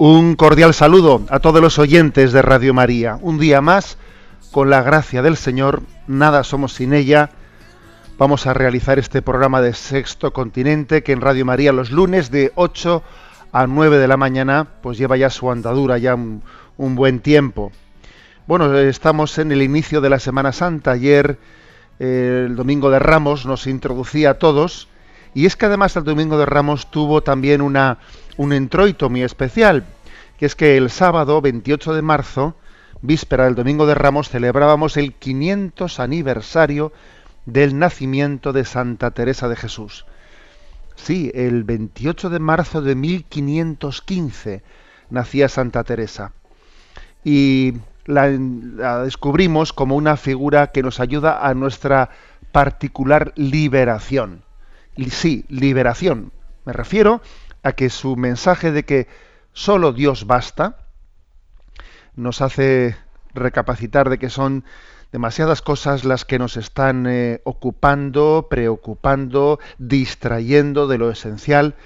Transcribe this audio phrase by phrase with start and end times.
[0.00, 3.18] Un cordial saludo a todos los oyentes de Radio María.
[3.20, 3.98] Un día más,
[4.52, 7.30] con la gracia del Señor, nada somos sin ella.
[8.16, 12.52] Vamos a realizar este programa de Sexto Continente que en Radio María los lunes de
[12.54, 13.02] 8
[13.50, 16.42] a 9 de la mañana, pues lleva ya su andadura, ya un,
[16.76, 17.72] buen tiempo.
[18.46, 20.92] Bueno, estamos en el inicio de la Semana Santa.
[20.92, 21.40] Ayer,
[21.98, 24.86] eh, el Domingo de Ramos, nos introducía a todos.
[25.34, 27.98] Y es que además el Domingo de Ramos tuvo también una,
[28.36, 29.84] un introito muy especial,
[30.38, 32.56] que es que el sábado 28 de marzo,
[33.02, 36.92] víspera del Domingo de Ramos, celebrábamos el 500 aniversario
[37.46, 40.04] del nacimiento de Santa Teresa de Jesús.
[40.96, 44.62] Sí, el 28 de marzo de 1515
[45.10, 46.32] nacía Santa Teresa.
[47.24, 52.10] Y la, la descubrimos como una figura que nos ayuda a nuestra
[52.52, 54.42] particular liberación.
[55.10, 56.32] Sí, liberación.
[56.64, 57.22] Me refiero
[57.62, 59.06] a que su mensaje de que
[59.52, 60.78] solo Dios basta
[62.16, 62.96] nos hace
[63.32, 64.64] recapacitar de que son
[65.12, 71.76] demasiadas cosas las que nos están eh, ocupando, preocupando, distrayendo de lo esencial.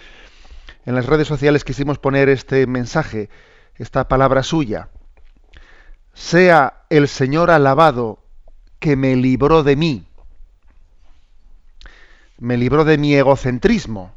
[0.86, 3.28] En las redes sociales quisimos poner este mensaje,
[3.76, 4.88] esta palabra suya.
[6.14, 8.18] Sea el Señor alabado
[8.80, 10.06] que me libró de mí.
[12.42, 14.16] Me libró de mi egocentrismo.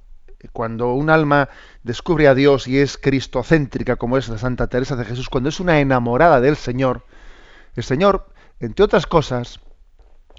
[0.52, 1.48] Cuando un alma
[1.84, 5.60] descubre a Dios y es cristocéntrica, como es la Santa Teresa de Jesús, cuando es
[5.60, 7.06] una enamorada del Señor,
[7.76, 8.26] el Señor,
[8.60, 9.60] entre otras cosas,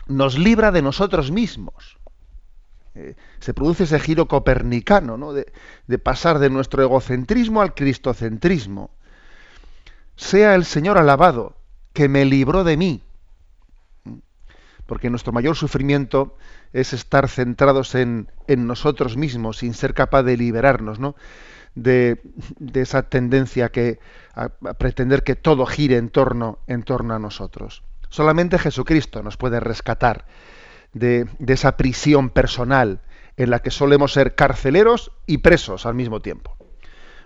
[0.09, 1.97] nos libra de nosotros mismos.
[2.97, 5.33] Eh, se produce ese giro copernicano, ¿no?
[5.33, 5.53] de,
[5.87, 8.91] de pasar de nuestro egocentrismo al cristocentrismo.
[10.17, 11.55] Sea el Señor alabado,
[11.93, 13.03] que me libró de mí.
[14.87, 16.37] Porque nuestro mayor sufrimiento
[16.73, 21.17] es estar centrados en, nosotros mismos, sin ser capaz de liberarnos, ¿no?
[21.75, 22.21] De,
[22.75, 23.99] esa tendencia que,
[24.35, 27.83] a, pretender que todo gire en torno, en torno a nosotros.
[28.09, 30.27] Solamente Jesucristo nos puede rescatar
[30.93, 33.01] de, de esa prisión personal
[33.37, 36.57] en la que solemos ser carceleros y presos al mismo tiempo.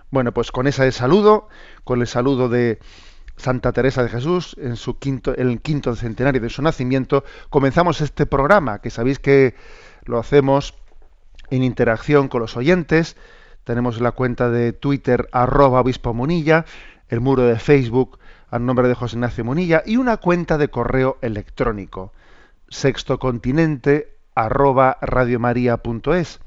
[0.09, 1.47] Bueno, pues con ese saludo,
[1.85, 2.79] con el saludo de
[3.37, 8.25] Santa Teresa de Jesús en su quinto, el quinto centenario de su nacimiento, comenzamos este
[8.25, 9.55] programa, que sabéis que
[10.05, 10.75] lo hacemos
[11.49, 13.15] en interacción con los oyentes.
[13.63, 16.65] Tenemos la cuenta de Twitter arroba obispo Munilla,
[17.09, 18.19] el muro de Facebook
[18.49, 22.11] al nombre de José Ignacio Munilla y una cuenta de correo electrónico
[22.69, 26.39] sextocontinente arroba radiomaria.es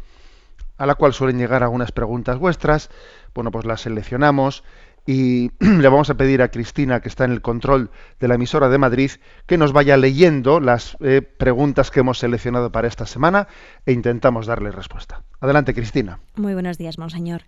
[0.77, 2.91] a la cual suelen llegar algunas preguntas vuestras.
[3.35, 4.65] Bueno, pues las seleccionamos
[5.07, 8.69] y le vamos a pedir a Cristina, que está en el control de la emisora
[8.69, 9.11] de Madrid,
[9.47, 13.49] que nos vaya leyendo las eh, preguntas que hemos seleccionado para esta semana
[13.87, 15.23] e intentamos darle respuesta.
[15.41, 16.19] Adelante, Cristina.
[16.37, 17.43] Muy buenos días, monseñor.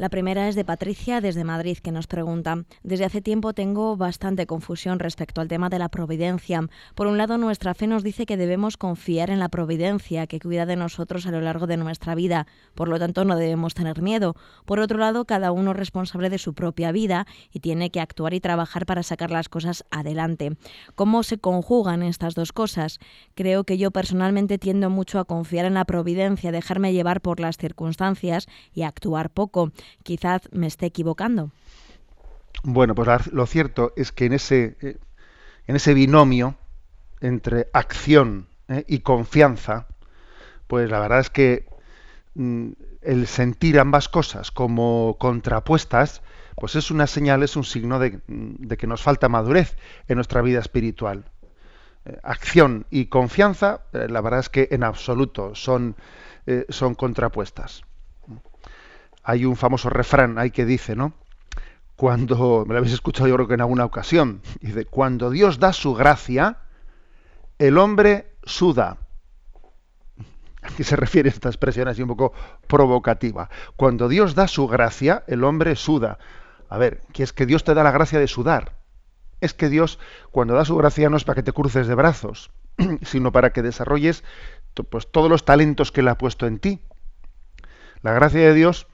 [0.00, 4.46] La primera es de Patricia desde Madrid que nos pregunta, desde hace tiempo tengo bastante
[4.46, 6.62] confusión respecto al tema de la providencia.
[6.94, 10.64] Por un lado, nuestra fe nos dice que debemos confiar en la providencia, que cuida
[10.64, 14.36] de nosotros a lo largo de nuestra vida, por lo tanto no debemos tener miedo.
[14.64, 18.32] Por otro lado, cada uno es responsable de su propia vida y tiene que actuar
[18.32, 20.56] y trabajar para sacar las cosas adelante.
[20.94, 23.00] ¿Cómo se conjugan estas dos cosas?
[23.34, 27.58] Creo que yo personalmente tiendo mucho a confiar en la providencia, dejarme llevar por las
[27.58, 29.72] circunstancias y actuar poco.
[30.02, 31.50] Quizás me esté equivocando.
[32.62, 34.98] Bueno, pues lo cierto es que en ese, eh,
[35.66, 36.56] en ese binomio
[37.20, 39.86] entre acción eh, y confianza,
[40.66, 41.66] pues la verdad es que
[42.34, 42.70] mm,
[43.02, 46.22] el sentir ambas cosas como contrapuestas,
[46.56, 49.76] pues es una señal, es un signo de, de que nos falta madurez
[50.08, 51.24] en nuestra vida espiritual.
[52.04, 55.96] Eh, acción y confianza, la verdad es que en absoluto son,
[56.68, 57.84] son contrapuestas.
[59.22, 61.14] Hay un famoso refrán ahí que dice, ¿no?
[62.00, 65.74] cuando, me lo habéis escuchado yo creo que en alguna ocasión, dice, cuando Dios da
[65.74, 66.56] su gracia,
[67.58, 68.96] el hombre suda.
[70.62, 72.32] ¿A qué se refiere esta expresión así un poco
[72.66, 73.50] provocativa?
[73.76, 76.18] Cuando Dios da su gracia, el hombre suda.
[76.70, 78.76] A ver, que es que Dios te da la gracia de sudar.
[79.42, 79.98] Es que Dios,
[80.30, 82.50] cuando da su gracia, no es para que te cruces de brazos,
[83.02, 84.24] sino para que desarrolles
[84.90, 86.80] pues, todos los talentos que Él ha puesto en ti.
[88.00, 88.86] La gracia de Dios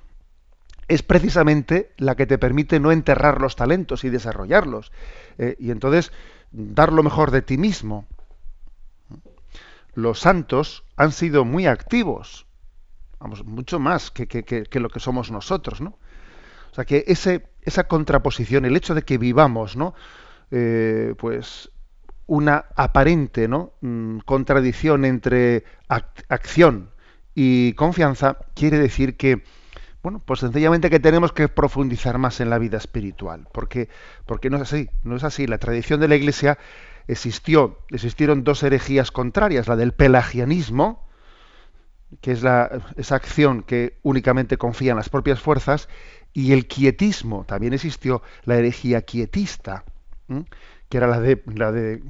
[0.88, 4.92] es precisamente la que te permite no enterrar los talentos y desarrollarlos.
[5.38, 6.12] Eh, y entonces
[6.52, 8.06] dar lo mejor de ti mismo.
[9.94, 12.46] Los santos han sido muy activos,
[13.18, 15.98] vamos, mucho más que, que, lo que somos nosotros, ¿no?
[16.70, 19.94] O sea que ese, esa contraposición, el hecho de que vivamos, ¿no?
[20.50, 21.70] Eh, pues
[22.26, 23.72] una aparente ¿no?
[23.80, 26.90] Mm, contradicción entre acción
[27.34, 29.44] y confianza quiere decir que
[30.06, 33.88] bueno, pues sencillamente que tenemos que profundizar más en la vida espiritual, porque,
[34.24, 35.48] porque no es así, no es así.
[35.48, 36.58] La tradición de la Iglesia
[37.08, 41.04] existió, existieron dos herejías contrarias, la del pelagianismo,
[42.20, 45.88] que es la, esa acción que únicamente confía en las propias fuerzas,
[46.32, 49.82] y el quietismo, también existió la herejía quietista,
[50.88, 52.00] que era la de, la de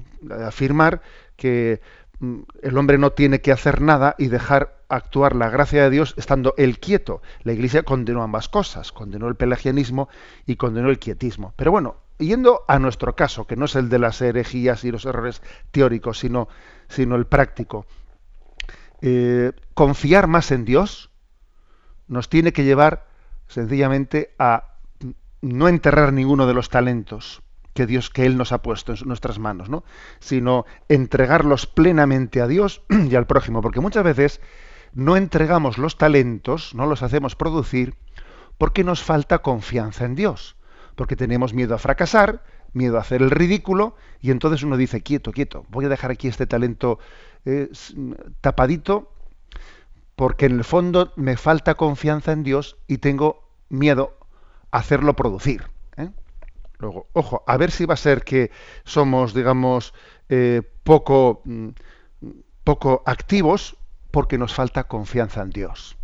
[0.45, 1.01] afirmar
[1.37, 1.81] que
[2.21, 6.55] el hombre no tiene que hacer nada y dejar actuar la gracia de Dios estando
[6.57, 7.21] él quieto.
[7.43, 10.09] La Iglesia condenó ambas cosas, condenó el pelagianismo
[10.47, 11.53] y condenó el quietismo.
[11.57, 15.05] Pero bueno, yendo a nuestro caso, que no es el de las herejías y los
[15.05, 16.49] errores teóricos, sino,
[16.89, 17.87] sino el práctico,
[19.03, 21.11] eh, confiar más en Dios
[22.09, 23.07] nos tiene que llevar
[23.49, 24.75] sencillamente a
[25.43, 27.43] no enterrar ninguno de los talentos
[27.77, 29.85] que Dios, que Él nos ha puesto en nuestras manos, ¿no?
[30.19, 34.41] sino entregarlos plenamente a Dios y al prójimo, porque muchas veces
[34.93, 37.95] no entregamos los talentos, no los hacemos producir,
[38.59, 40.57] porque nos falta confianza en Dios,
[40.97, 42.43] porque tenemos miedo a fracasar,
[42.73, 46.29] miedo a hacer el ridículo, y entonces uno dice, quieto, quieto, voy a dejar aquí
[46.29, 46.99] este talento
[47.45, 47.69] eh,
[48.41, 49.13] tapadito,
[50.17, 54.17] porque en el fondo me falta confianza en Dios y tengo miedo
[54.71, 55.76] a hacerlo producir.
[56.79, 58.51] Luego, ojo, a ver si va a ser que
[58.85, 59.95] somos, digamos,
[60.29, 61.69] eh, poco, mm,
[62.65, 63.77] poco activos
[64.11, 65.97] porque nos falta confianza en Dios.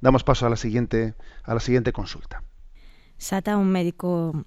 [0.00, 2.42] Damos paso a la siguiente, a la siguiente consulta.
[3.16, 4.44] Sata, un médico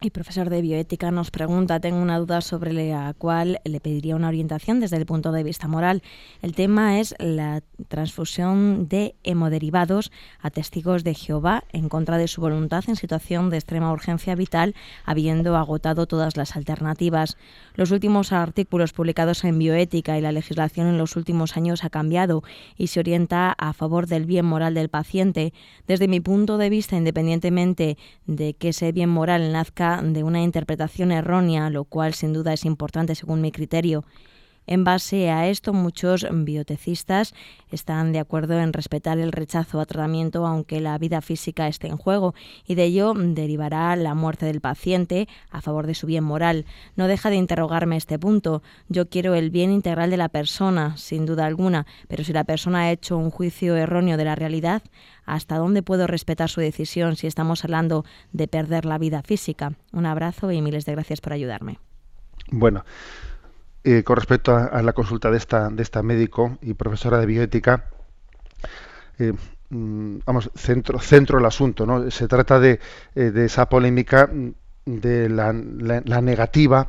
[0.00, 4.28] y profesor de bioética nos pregunta, tengo una duda sobre la cual le pediría una
[4.28, 6.02] orientación desde el punto de vista moral.
[6.40, 12.40] El tema es la transfusión de hemoderivados a testigos de Jehová en contra de su
[12.40, 14.74] voluntad en situación de extrema urgencia vital,
[15.04, 17.36] habiendo agotado todas las alternativas.
[17.74, 22.44] Los últimos artículos publicados en bioética y la legislación en los últimos años ha cambiado
[22.76, 25.52] y se orienta a favor del bien moral del paciente.
[25.88, 31.10] Desde mi punto de vista, independientemente de que ese bien moral nazca de una interpretación
[31.12, 34.04] errónea, lo cual sin duda es importante según mi criterio.
[34.70, 37.34] En base a esto, muchos biotecistas
[37.70, 41.96] están de acuerdo en respetar el rechazo a tratamiento aunque la vida física esté en
[41.96, 42.34] juego,
[42.66, 46.66] y de ello derivará la muerte del paciente a favor de su bien moral.
[46.96, 48.62] No deja de interrogarme este punto.
[48.90, 52.80] Yo quiero el bien integral de la persona, sin duda alguna, pero si la persona
[52.80, 54.82] ha hecho un juicio erróneo de la realidad,
[55.24, 59.72] ¿hasta dónde puedo respetar su decisión si estamos hablando de perder la vida física?
[59.94, 61.78] Un abrazo y miles de gracias por ayudarme.
[62.50, 62.84] Bueno,
[63.84, 67.84] eh, con respecto a, la consulta de esta, de esta médico y profesora de bioética,
[69.18, 69.32] eh,
[69.70, 72.10] mm, vamos, centro, el asunto, ¿no?
[72.10, 72.80] Se trata de,
[73.14, 74.28] eh, esa polémica
[74.84, 76.88] de la, negativa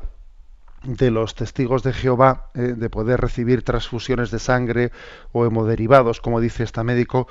[0.83, 4.91] de los testigos de Jehová de poder recibir transfusiones de sangre
[5.33, 7.27] o hemoderivados, como dice esta médico,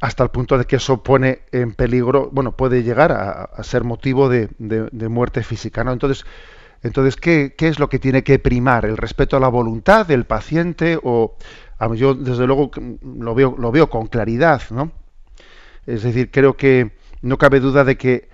[0.00, 4.28] hasta el punto de que eso pone en peligro, bueno, puede llegar a, ser motivo
[4.28, 5.82] de, de, muerte física.
[5.82, 5.92] ¿no?
[5.92, 6.24] Entonces,
[6.84, 8.84] entonces, ¿qué, es lo que tiene que primar?
[8.84, 10.98] ¿El respeto a la voluntad del paciente?
[11.02, 11.38] O
[11.94, 12.70] yo, desde luego,
[13.02, 14.92] lo veo, lo veo con claridad, ¿no?
[15.86, 18.28] Es decir, creo que no cabe duda de que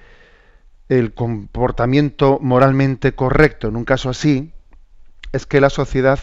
[0.89, 4.53] el comportamiento moralmente correcto en un caso así
[5.31, 6.19] es que la sociedad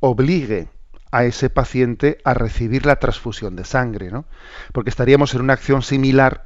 [0.00, 0.68] obligue
[1.10, 4.26] a ese paciente a recibir la transfusión de sangre, ¿no?
[4.72, 6.44] Porque estaríamos en una acción similar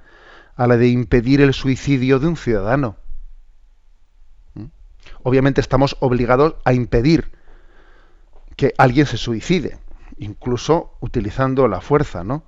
[0.55, 2.97] a la de impedir el suicidio de un ciudadano
[5.23, 7.31] obviamente estamos obligados a impedir
[8.57, 9.79] que alguien se suicide,
[10.19, 12.43] incluso utilizando la fuerza, ¿no?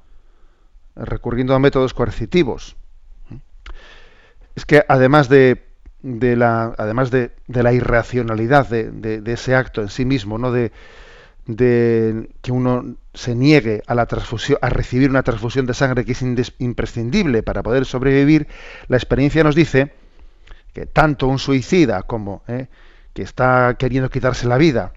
[0.97, 2.77] recurriendo a métodos coercitivos.
[4.57, 5.63] Es que además de,
[6.03, 10.51] la, además de, la irracionalidad de, ese acto en sí mismo, ¿no?
[10.51, 10.73] de,
[11.47, 16.13] de que uno se niegue a la transfusión, a recibir una transfusión de sangre que
[16.13, 16.23] es
[16.59, 18.49] imprescindible para poder sobrevivir,
[18.89, 19.93] la experiencia nos dice
[20.79, 22.69] que tanto un suicida como eh,
[23.13, 24.93] que está queriendo quitarse la vida,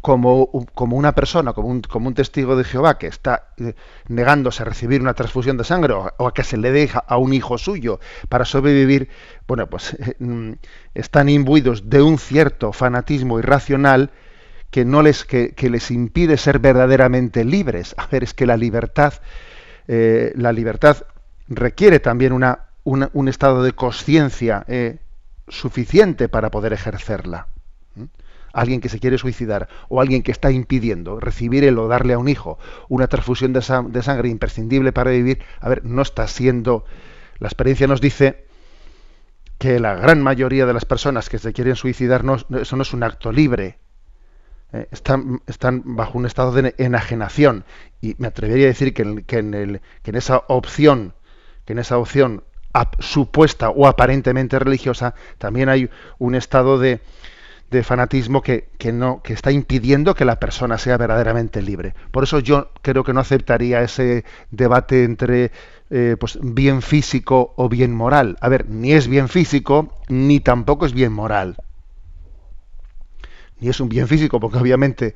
[0.00, 3.74] como, como una persona, como un, como un, testigo de Jehová que está eh,
[4.08, 7.34] negándose a recibir una transfusión de sangre o, a que se le deja a un
[7.34, 8.00] hijo suyo
[8.30, 9.10] para sobrevivir,
[9.46, 10.16] bueno, pues eh,
[10.94, 14.10] están imbuidos de un cierto fanatismo irracional
[14.70, 17.94] que no les que, les impide ser verdaderamente libres.
[17.98, 19.12] A ver, es que la libertad,
[19.88, 21.04] eh, la libertad
[21.48, 24.98] requiere también una, un estado de conciencia eh,
[25.48, 27.48] suficiente para poder ejercerla.
[28.52, 32.18] Alguien que se quiere suicidar o alguien que está impidiendo recibir el o darle a
[32.18, 36.84] un hijo una transfusión de, sangre imprescindible para vivir, a ver, no está siendo.
[37.38, 38.46] La experiencia nos dice
[39.58, 42.24] que la gran mayoría de las personas que se quieren suicidar
[42.60, 43.78] eso no es un acto libre,
[44.72, 45.40] eh, están,
[45.84, 47.64] bajo un estado de enajenación
[48.00, 49.80] y me atrevería a decir que en
[50.14, 51.14] esa opción
[51.68, 52.44] que en esa opción
[52.98, 57.00] supuesta o aparentemente religiosa también hay un estado de,
[57.82, 61.94] fanatismo que, no está impidiendo que la persona sea verdaderamente libre.
[62.10, 65.50] Por eso yo creo que no aceptaría ese debate entre
[65.90, 68.36] eh, pues bien físico o bien moral.
[68.40, 71.56] A ver ni es bien físico ni tampoco es bien moral.
[73.60, 75.14] Ni es un bien físico, porque obviamente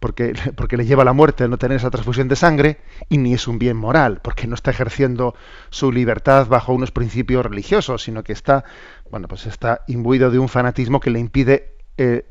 [0.00, 2.78] porque, porque le lleva la muerte el no tener esa transfusión de sangre,
[3.08, 5.34] y ni es un bien moral, porque no está ejerciendo
[5.70, 8.64] su libertad bajo unos principios religiosos, sino que está,
[9.10, 12.26] bueno, pues está imbuido de un fanatismo que le impide eh,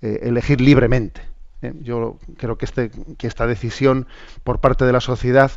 [0.00, 1.22] eh, elegir libremente.
[1.62, 1.72] ¿eh?
[1.80, 4.06] Yo creo que, este, que esta decisión
[4.44, 5.52] por parte de la sociedad,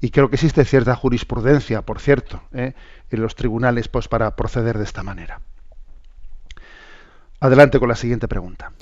[0.00, 2.74] y creo que existe cierta jurisprudencia, por cierto, en
[3.10, 5.40] los tribunales, pues para proceder de esta manera.
[7.40, 8.72] Adelante con la siguiente pregunta.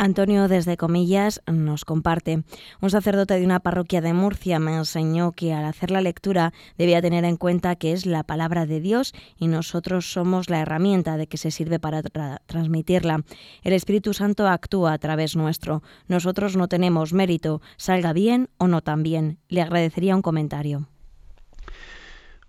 [0.00, 2.42] Antonio desde Comillas nos comparte.
[2.80, 7.02] Un sacerdote de una parroquia de Murcia me enseñó que al hacer la lectura debía
[7.02, 11.26] tener en cuenta que es la palabra de Dios y nosotros somos la herramienta de
[11.26, 12.00] que se sirve para
[12.46, 13.24] transmitirla.
[13.62, 15.82] El Espíritu Santo actúa a través nuestro.
[16.08, 19.36] Nosotros no tenemos mérito, salga bien o no tan bien.
[19.50, 20.88] Le agradecería un comentario.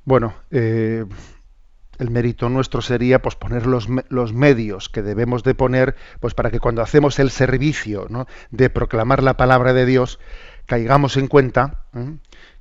[0.06, 1.04] Bueno, eh,
[2.02, 6.50] el mérito nuestro sería pues poner los, los, medios que debemos de poner pues para
[6.50, 8.08] que cuando hacemos el servicio
[8.50, 10.20] de proclamar la palabra de Dios
[10.66, 11.84] caigamos en cuenta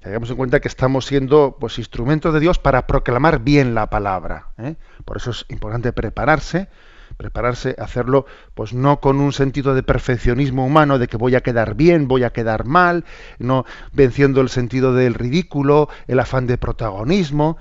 [0.00, 4.48] caigamos en cuenta que estamos siendo pues instrumentos de Dios para proclamar bien la palabra
[4.58, 4.76] ¿eh?
[5.06, 6.68] por eso es importante prepararse
[7.16, 11.74] prepararse hacerlo pues no con un sentido de perfeccionismo humano de que voy a quedar
[11.74, 13.06] bien voy a quedar mal
[13.38, 17.56] no venciendo el sentido del ridículo el afán de protagonismo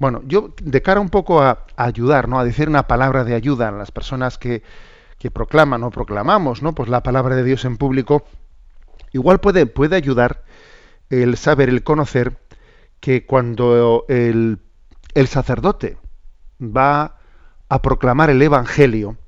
[0.00, 2.40] bueno, yo de cara un poco a, ayudar, ¿no?
[2.40, 4.62] A decir una palabra de ayuda a las personas que,
[5.34, 6.74] proclaman o proclamamos, ¿no?
[6.74, 8.24] Pues la palabra de Dios en público,
[9.12, 10.42] igual puede, puede ayudar
[11.10, 12.38] el saber, el conocer
[12.98, 14.60] que cuando el,
[15.26, 15.98] sacerdote
[16.58, 17.18] va
[17.68, 19.18] a proclamar el Evangelio,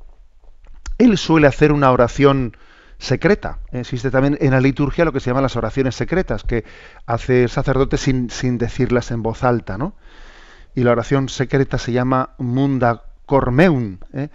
[0.96, 2.56] él suele hacer una oración
[2.96, 3.58] secreta.
[3.72, 6.64] Existe también en la liturgia lo que se llaman las oraciones secretas, que
[7.04, 9.96] hace el sacerdote sin, sin decirlas en voz alta, ¿no?
[10.74, 14.28] Y la oración secreta se llama Munda Cormeum, ¿eh?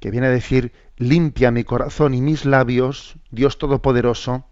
[0.00, 4.44] que viene a decir limpia mi corazón y mis labios, Dios Todopoderoso,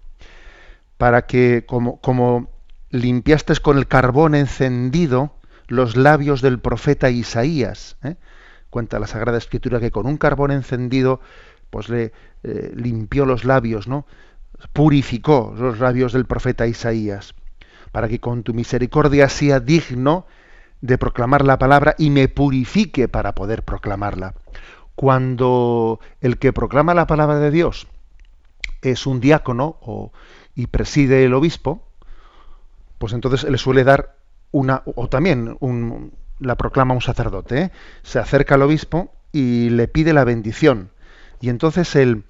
[0.99, 2.51] para que como, como
[2.91, 5.35] limpiaste con el carbón encendido
[5.69, 7.97] los labios del profeta Isaías.
[8.03, 8.17] ¿eh?
[8.71, 11.21] Cuenta la Sagrada Escritura que con un carbón encendido
[11.71, 12.13] pues le
[12.43, 14.07] eh, limpió los labios, ¿no?
[14.75, 17.35] Purificó los labios del profeta Isaías,
[17.93, 20.27] para que con tu misericordia sea digno
[20.83, 24.35] de proclamar la palabra y me purifique para poder proclamarla.
[24.95, 27.87] Cuando el que proclama la palabra de Dios
[28.83, 30.13] es un diácono o,
[30.55, 31.83] y preside el obispo,
[32.99, 34.17] pues entonces le suele dar
[34.51, 37.71] una, o también un, la proclama un sacerdote, ¿eh?
[38.03, 40.91] se acerca al obispo y le pide la bendición.
[41.41, 42.25] Y entonces el,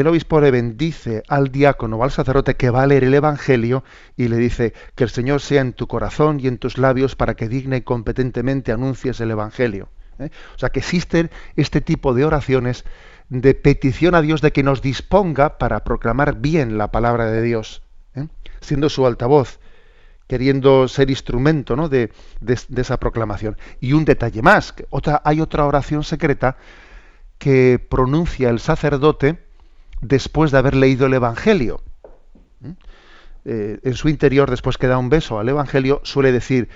[0.00, 3.82] el obispo le bendice al diácono o al sacerdote que va a leer el Evangelio
[4.14, 7.34] y le dice que el Señor sea en tu corazón y en tus labios para
[7.34, 9.88] que digna y competentemente anuncies el Evangelio.
[10.18, 10.28] ¿eh?
[10.54, 12.84] O sea que existen este tipo de oraciones
[13.30, 17.82] de petición a Dios de que nos disponga para proclamar bien la palabra de Dios,
[18.14, 18.26] ¿eh?
[18.60, 19.60] siendo su altavoz,
[20.26, 21.88] queriendo ser instrumento ¿no?
[21.88, 22.12] de,
[22.76, 23.56] esa proclamación.
[23.80, 24.74] Y un detalle más,
[25.24, 26.58] hay otra oración secreta
[27.38, 29.45] que pronuncia el sacerdote,
[30.00, 31.80] después de haber leído el Evangelio.
[32.60, 32.70] ¿Mm?
[33.44, 36.68] Eh, en su interior, después que da un beso al Evangelio, suele decir,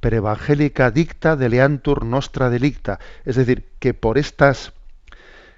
[0.00, 2.98] per evangelica dicta deleantur nostra delicta.
[3.24, 4.72] Es decir, que por estas,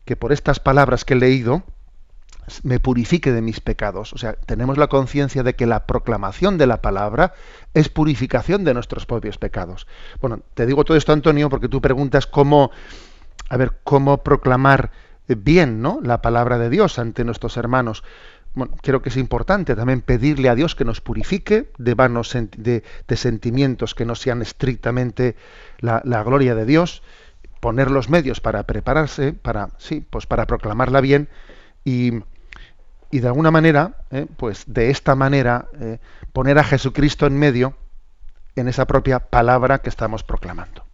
[0.04, 1.64] que por estas palabras que he leído,
[2.62, 4.12] me purifique de mis pecados.
[4.12, 7.34] O sea, tenemos la conciencia de que la proclamación de la palabra
[7.74, 9.86] es purificación de nuestros propios pecados.
[10.20, 12.70] Bueno, te digo todo esto, Antonio, porque tú preguntas cómo,
[13.48, 14.90] a ver, cómo proclamar
[15.36, 16.00] bien, ¿no?
[16.02, 18.02] La palabra de Dios ante nuestros hermanos.
[18.54, 22.82] Bueno, creo que es importante también pedirle a Dios que nos purifique de vanos de,
[23.14, 25.36] sentimientos que no sean estrictamente
[25.78, 27.02] la, gloria de Dios
[27.60, 31.28] poner los medios para prepararse, para, sí, pues para proclamarla bien
[31.84, 32.12] y,
[33.10, 35.98] y de alguna manera, eh, pues de esta manera, eh,
[36.32, 37.76] poner a Jesucristo en medio
[38.56, 40.84] en esa propia palabra que estamos proclamando.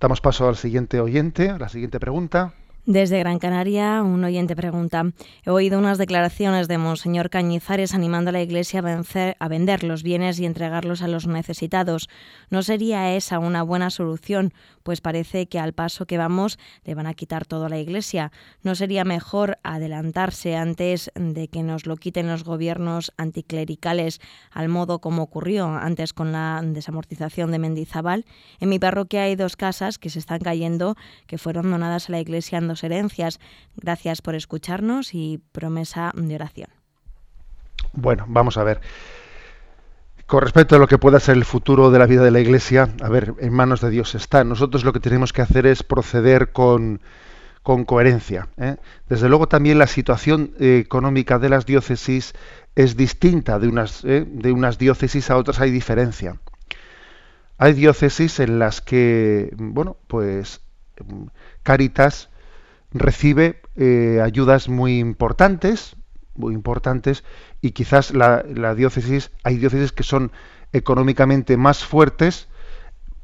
[0.00, 2.54] Damos paso al siguiente oyente, a la siguiente pregunta.
[2.86, 5.06] Desde Gran Canaria, un oyente pregunta,
[5.42, 10.02] he oído unas declaraciones de Monseñor Cañizares animando a la Iglesia a, a, vender los
[10.02, 12.10] bienes y entregarlos a los necesitados.
[12.50, 14.52] ¿No sería esa una buena solución?
[14.82, 18.32] Pues parece que al paso que vamos le van a quitar todo a la Iglesia.
[18.62, 24.98] ¿No sería mejor adelantarse antes de que nos lo quiten los gobiernos anticlericales al modo
[24.98, 28.26] como ocurrió antes con la desamortización de Mendizábal?
[28.60, 32.20] En mi parroquia hay dos casas que se están cayendo que fueron donadas a la
[32.20, 33.38] Iglesia en herencias.
[33.76, 36.68] Gracias por escucharnos y promesa de oración.
[37.92, 38.80] Bueno, vamos a ver.
[40.26, 42.88] Con respecto a lo que pueda ser el futuro de la vida de la Iglesia,
[43.02, 44.42] a ver, en manos de Dios está.
[44.42, 47.02] Nosotros lo que tenemos que hacer es proceder con,
[47.62, 48.48] con coherencia.
[48.56, 48.76] ¿eh?
[49.08, 52.32] Desde luego también la situación eh, económica de las diócesis
[52.74, 54.24] es distinta de unas, ¿eh?
[54.26, 56.40] de unas diócesis a otras hay diferencia.
[57.58, 60.60] Hay diócesis en las que, bueno, pues
[61.62, 62.30] Caritas
[62.94, 65.96] recibe eh, ayudas muy importantes,
[66.34, 67.24] muy importantes,
[67.60, 68.42] y quizás la,
[68.74, 70.32] diócesis, hay diócesis que son
[70.72, 72.48] económicamente más fuertes,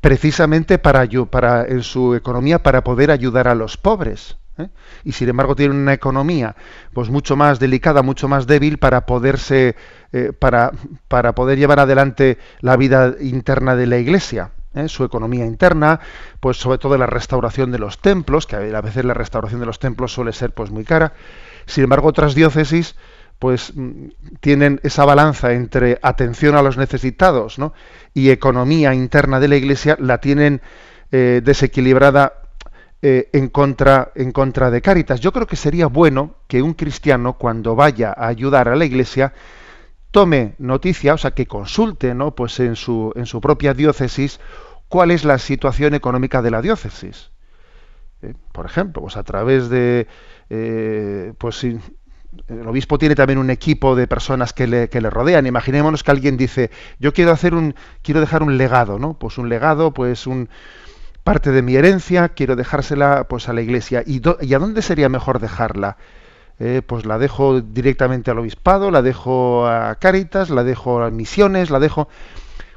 [0.00, 4.38] precisamente para, para en su economía para poder ayudar a los pobres.
[4.58, 4.68] ¿eh?
[5.04, 6.56] Y sin embargo tienen una economía
[6.92, 9.76] pues mucho más delicada, mucho más débil para poderse,
[10.12, 10.72] eh, para,
[11.08, 14.52] para poder llevar adelante la vida interna de la Iglesia.
[14.74, 14.88] ¿Eh?
[14.88, 16.00] su economía interna,
[16.40, 19.78] pues sobre todo la restauración de los templos, que a veces la restauración de los
[19.78, 21.12] templos suele ser pues muy cara.
[21.66, 22.96] Sin embargo, otras diócesis
[23.38, 24.08] pues mm,
[24.40, 27.56] tienen esa balanza entre atención a los necesitados
[28.14, 30.60] y economía interna de la Iglesia la tienen
[31.10, 32.34] eh, desequilibrada
[33.02, 35.20] eh, en, contra, en contra de Cáritas.
[35.20, 39.32] Yo creo que sería bueno que un cristiano cuando vaya a ayudar a la Iglesia
[40.10, 42.34] tome noticia, o sea, que consulte, ¿no?
[42.34, 44.40] Pues en su, en su propia diócesis
[44.88, 47.30] cuál es la situación económica de la diócesis.
[48.22, 50.08] Eh, por ejemplo, pues a través de,
[50.50, 51.80] eh, pues el
[52.66, 55.46] obispo tiene también un equipo de personas que le, que le, rodean.
[55.46, 59.14] Imaginémonos que alguien dice, yo quiero hacer un, quiero dejar un legado, ¿no?
[59.14, 60.48] Pues un legado, pues un
[61.24, 64.02] parte de mi herencia, quiero dejársela pues a la iglesia.
[64.06, 65.96] ¿Y, ¿y a dónde sería mejor dejarla?
[66.62, 71.70] Eh, pues la dejo directamente al obispado, la dejo a Cáritas, la dejo a misiones,
[71.70, 72.08] la dejo...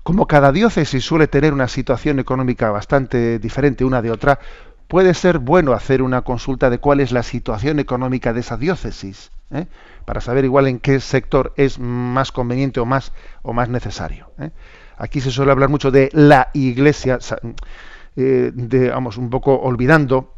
[0.03, 4.39] Como cada diócesis suele tener una situación económica bastante diferente una de otra,
[4.87, 9.31] puede ser bueno hacer una consulta de cuál es la situación económica de esa diócesis,
[9.51, 9.67] ¿eh?
[10.05, 14.29] para saber igual en qué sector es más conveniente o más, o más necesario.
[14.39, 14.51] ¿eh?
[14.97, 17.19] Aquí se suele hablar mucho de la iglesia,
[18.15, 20.33] de, vamos, un poco olvidando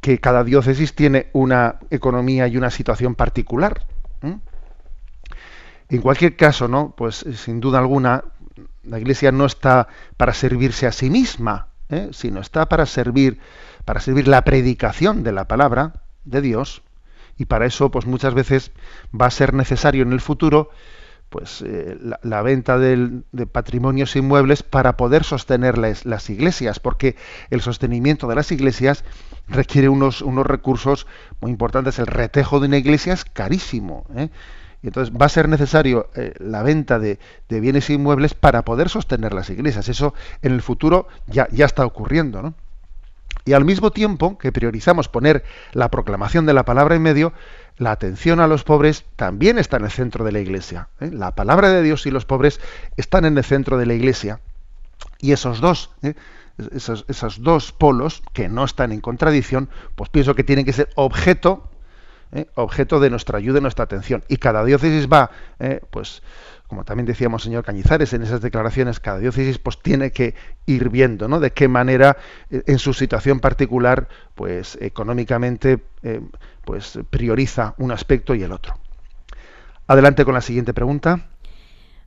[0.00, 3.86] que cada diócesis tiene una economía y una situación particular.
[5.90, 6.94] En cualquier caso, ¿no?
[6.96, 8.24] Pues eh, sin duda alguna,
[8.84, 12.10] la Iglesia no está para servirse a sí misma, ¿eh?
[12.12, 13.40] sino está para servir,
[13.86, 16.82] para servir la predicación de la palabra de Dios,
[17.38, 18.72] y para eso, pues muchas veces
[19.18, 20.70] va a ser necesario en el futuro
[21.28, 27.16] pues eh, la, venta de patrimonios inmuebles para poder sostener las, iglesias, porque
[27.50, 29.04] el sostenimiento de las iglesias
[29.46, 31.06] requiere unos, unos recursos
[31.40, 31.98] muy importantes.
[31.98, 34.06] El retejo de una iglesia es carísimo.
[34.16, 34.30] ¿eh?
[34.82, 39.34] Y entonces va a ser necesario eh, la venta de, bienes inmuebles para poder sostener
[39.34, 39.88] las iglesias.
[39.88, 42.42] Eso en el futuro ya, ya está ocurriendo.
[42.42, 42.54] ¿no?
[43.44, 47.32] Y al mismo tiempo que priorizamos poner la proclamación de la palabra en medio,
[47.78, 50.88] la atención a los pobres también está en el centro de la iglesia.
[51.00, 51.10] ¿eh?
[51.12, 52.60] La palabra de Dios y los pobres
[52.96, 54.40] están en el centro de la iglesia.
[55.18, 56.14] Y esos dos, ¿eh?
[56.74, 61.70] esos, dos polos, que no están en contradicción, pues pienso que tienen que ser objeto,
[62.32, 62.46] ¿eh?
[62.54, 64.24] objeto de nuestra ayuda y nuestra atención.
[64.28, 65.30] Y cada diócesis va,
[65.90, 66.22] pues,
[66.68, 70.34] como también decíamos señor Cañizares en esas declaraciones, cada diócesis pues tiene que
[70.66, 71.40] ir viendo, ¿no?
[71.40, 72.18] De qué manera
[72.50, 76.20] eh, en su situación particular, pues económicamente, eh,
[76.64, 78.74] pues prioriza un aspecto y el otro.
[79.86, 81.30] Adelante con la siguiente pregunta.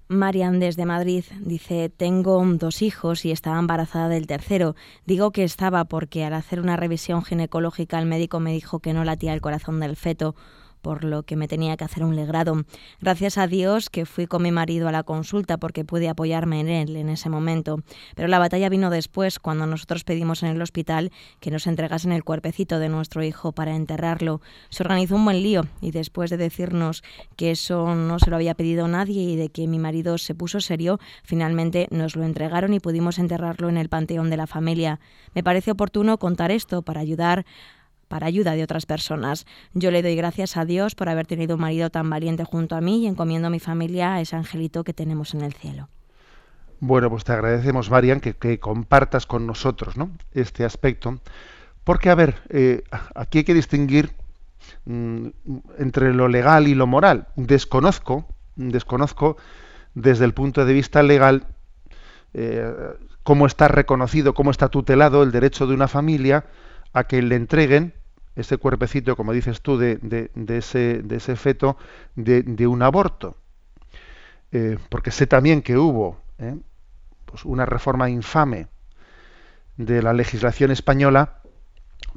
[0.07, 4.75] Marian desde Madrid dice, tengo dos hijos y estaba embarazada del tercero.
[5.05, 9.03] Digo que estaba porque al hacer una revisión ginecológica el médico me dijo que no
[9.05, 10.35] latía el corazón del feto
[10.81, 12.63] por lo que me tenía que hacer un legrado.
[12.99, 16.69] Gracias a Dios que fui con mi marido a la consulta porque pude apoyarme en
[16.69, 17.81] él en ese momento.
[18.15, 22.23] Pero la batalla vino después, cuando nosotros pedimos en el hospital que nos entregasen el
[22.23, 24.41] cuerpecito de nuestro hijo para enterrarlo.
[24.69, 27.03] Se organizó un buen lío y después de decirnos
[27.35, 30.59] que eso no se lo había pedido nadie y de que mi marido se puso
[30.59, 34.99] serio, finalmente nos lo entregaron y pudimos enterrarlo en el panteón de la familia.
[35.33, 37.45] Me parece oportuno contar esto para ayudar
[38.11, 39.47] para ayuda de otras personas.
[39.73, 42.81] Yo le doy gracias a Dios por haber tenido un marido tan valiente junto a
[42.81, 45.87] mí y encomiendo a mi familia a ese angelito que tenemos en el cielo.
[46.81, 50.11] Bueno, pues te agradecemos, Marian, que, compartas con nosotros ¿no?
[50.33, 51.21] este aspecto.
[51.85, 52.83] Porque, a ver, eh,
[53.15, 54.11] aquí hay que distinguir
[54.83, 55.27] mm,
[55.77, 57.27] entre lo legal y lo moral.
[57.37, 59.37] Desconozco, desconozco
[59.93, 61.47] desde el punto de vista legal
[62.33, 62.73] eh,
[63.23, 66.45] cómo está reconocido, cómo está tutelado el derecho de una familia
[66.91, 67.93] a que le entreguen
[68.35, 71.77] ese cuerpecito, como dices tú, de, de, ese, de ese, feto,
[72.15, 73.35] de, un aborto.
[74.51, 76.57] Eh, porque sé también que hubo ¿eh?
[77.25, 78.67] pues una reforma infame
[79.77, 81.41] de la legislación española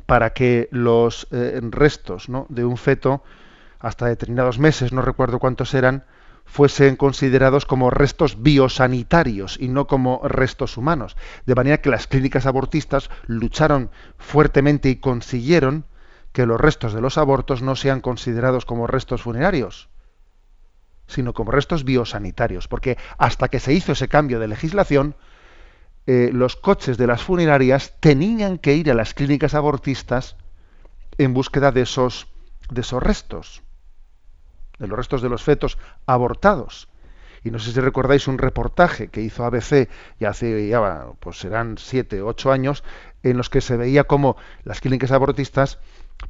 [0.07, 3.23] para que los eh, restos de un feto,
[3.79, 6.05] hasta determinados meses, no recuerdo cuántos eran,
[6.45, 11.17] fuesen considerados como restos biosanitarios y no como restos humanos.
[11.47, 15.85] De manera que las clínicas abortistas lucharon fuertemente y consiguieron
[16.35, 19.89] que los restos de los abortos no sean considerados como restos funerarios,
[21.07, 22.69] sino como restos biosanitarios.
[22.69, 25.17] Porque hasta que se hizo ese cambio de legislación,
[26.07, 30.37] eh, los coches de las funerarias tenían que ir a las clínicas abortistas
[31.17, 32.27] en búsqueda de esos,
[32.69, 33.63] de esos restos
[34.79, 36.89] de los restos de los fetos abortados.
[37.43, 41.77] Y no sé si recordáis un reportaje que hizo ABC y hace ya, pues serán
[41.79, 42.85] siete, ocho años,
[43.23, 45.79] en los que se veía como las clínicas abortistas,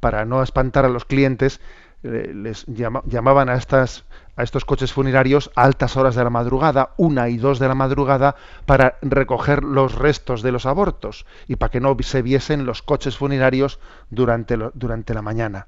[0.00, 1.60] para no espantar a los clientes,
[2.02, 4.04] eh, les llamaban a estas
[4.36, 7.74] a estos coches funerarios a altas horas de la madrugada, una y dos de la
[7.74, 12.82] madrugada, para recoger los restos de los abortos y para que no se viesen los
[12.82, 13.78] coches funerarios
[14.10, 15.66] durante, durante la mañana.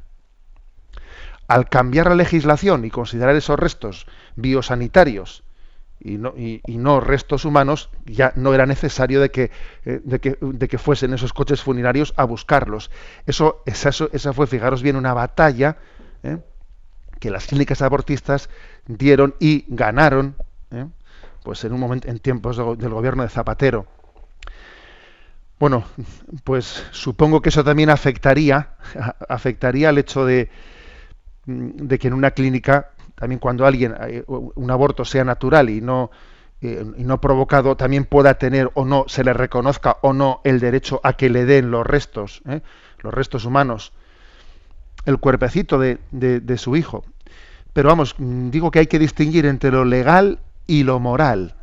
[1.49, 5.45] Al cambiar la legislación y considerar esos restos biosanitarios
[6.07, 9.51] y no, restos humanos, ya no era necesario de que,
[9.85, 12.91] eh, de, que, de que, fuesen esos coches funerarios a buscarlos.
[13.27, 15.79] Eso, esa, esa fue, fijaros bien, una batalla
[16.23, 16.39] ¿eh?
[17.19, 18.49] que las clínicas abortistas
[18.87, 20.37] dieron y ganaron,
[20.71, 20.87] ¿eh?
[21.43, 23.87] pues en un momento, en tiempos del gobierno de Zapatero.
[25.59, 25.85] Bueno,
[26.45, 28.75] pues supongo que eso también afectaría,
[29.29, 30.51] afectaría al hecho de,
[31.47, 35.81] Mm, de que en una clínica, también cuando alguien, eh, un aborto sea natural y
[35.81, 36.11] no,
[36.61, 40.61] eh, y no provocado, también pueda tener o no, se le reconozca o no el
[40.61, 42.61] derecho a que le den los restos, ¿eh?
[43.01, 43.93] los restos humanos,
[45.07, 47.05] el cuerpecito de, de, su hijo.
[47.73, 51.55] Pero vamos, mm, digo que hay que distinguir entre lo legal y lo moral.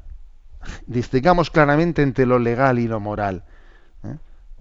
[0.88, 3.44] Distingamos claramente entre lo legal y lo moral.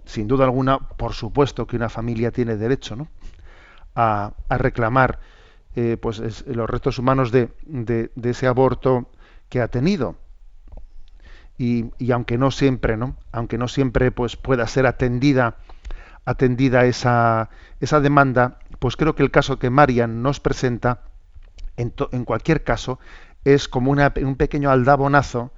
[0.04, 3.06] Sin duda alguna, por supuesto que una familia tiene derecho, ¿no?
[3.94, 5.18] a, reclamar
[5.74, 7.50] eh, pues los restos humanos de,
[8.22, 9.10] ese aborto
[9.48, 10.16] que ha tenido.
[11.58, 13.16] Y, aunque no siempre, ¿no?
[13.30, 15.56] Aunque no siempre pues pueda ser atendida
[16.24, 21.02] atendida esa, esa demanda, pues creo que el caso que Marian nos presenta,
[21.76, 21.90] en,
[22.24, 23.00] cualquier caso,
[23.44, 25.52] es como un pequeño aldabonazo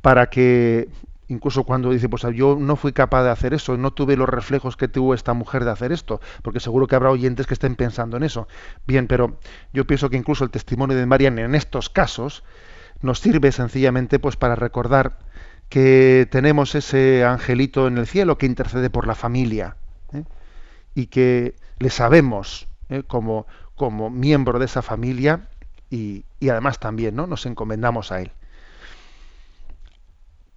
[0.00, 0.88] para que
[1.32, 4.76] incluso cuando dice, pues yo no fui capaz de hacer eso, no tuve los reflejos
[4.76, 8.16] que tuvo esta mujer de hacer esto, porque seguro que habrá oyentes que estén pensando
[8.16, 8.46] en eso.
[8.86, 9.38] Bien, pero
[9.72, 12.44] yo pienso que incluso el testimonio de Marian en estos casos
[13.00, 15.18] nos sirve sencillamente pues para recordar
[15.68, 19.76] que tenemos ese angelito en el cielo que intercede por la familia
[20.12, 20.24] ¿eh?
[20.94, 23.02] y que le sabemos ¿eh?
[23.06, 25.48] como, como miembro de esa familia
[25.88, 27.26] y, y además también ¿no?
[27.26, 28.32] nos encomendamos a él.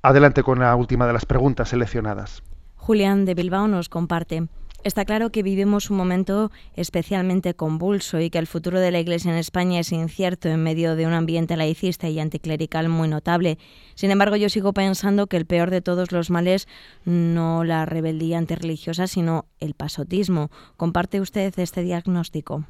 [0.05, 2.43] Adelante con la última de las preguntas seleccionadas.
[2.75, 4.47] Julián de Bilbao nos comparte.
[4.83, 9.31] Está claro que vivimos un momento especialmente convulso y que el futuro de la Iglesia
[9.31, 13.57] en España es incierto en medio de un ambiente laicista y anticlerical muy notable.
[13.95, 16.67] Sin embargo, yo sigo pensando que el peor de todos los males
[17.05, 20.51] no la rebeldía antirreligiosa, sino el pasotismo.
[20.77, 22.63] ¿Comparte usted este diagnóstico?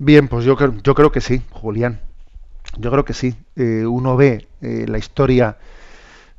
[0.00, 2.00] Bien, pues yo, yo creo que sí, Julián.
[2.76, 3.36] Yo creo que sí.
[3.54, 5.58] Eh, uno ve eh, la historia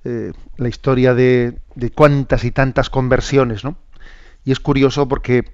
[0.06, 1.60] eh, la historia de,
[1.96, 3.78] cuántas y tantas conversiones, ¿no?
[4.44, 5.54] Y es curioso porque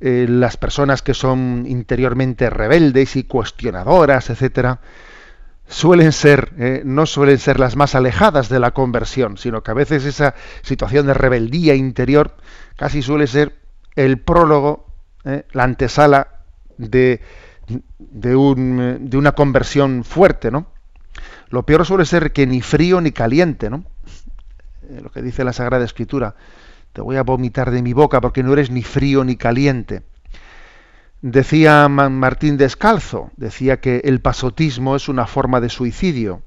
[0.00, 4.80] eh, las personas que son interiormente rebeldes y cuestionadoras, etcétera,
[5.68, 9.74] suelen ser, eh, no suelen ser las más alejadas de la conversión, sino que a
[9.74, 12.36] veces esa situación de rebeldía interior
[12.74, 13.56] casi suele ser
[13.94, 14.86] el prólogo,
[15.52, 16.28] la antesala
[16.78, 17.20] de,
[17.98, 20.75] de, un, de una conversión fuerte, ¿no?
[21.50, 23.84] Lo peor suele ser que ni frío ni caliente, ¿no?
[24.88, 26.34] Eh, lo que dice la Sagrada Escritura.
[26.92, 30.02] Te voy a vomitar de mi boca porque no eres ni frío ni caliente.
[31.22, 36.42] Decía Martín Descalzo, decía que el pasotismo es una forma de suicidio.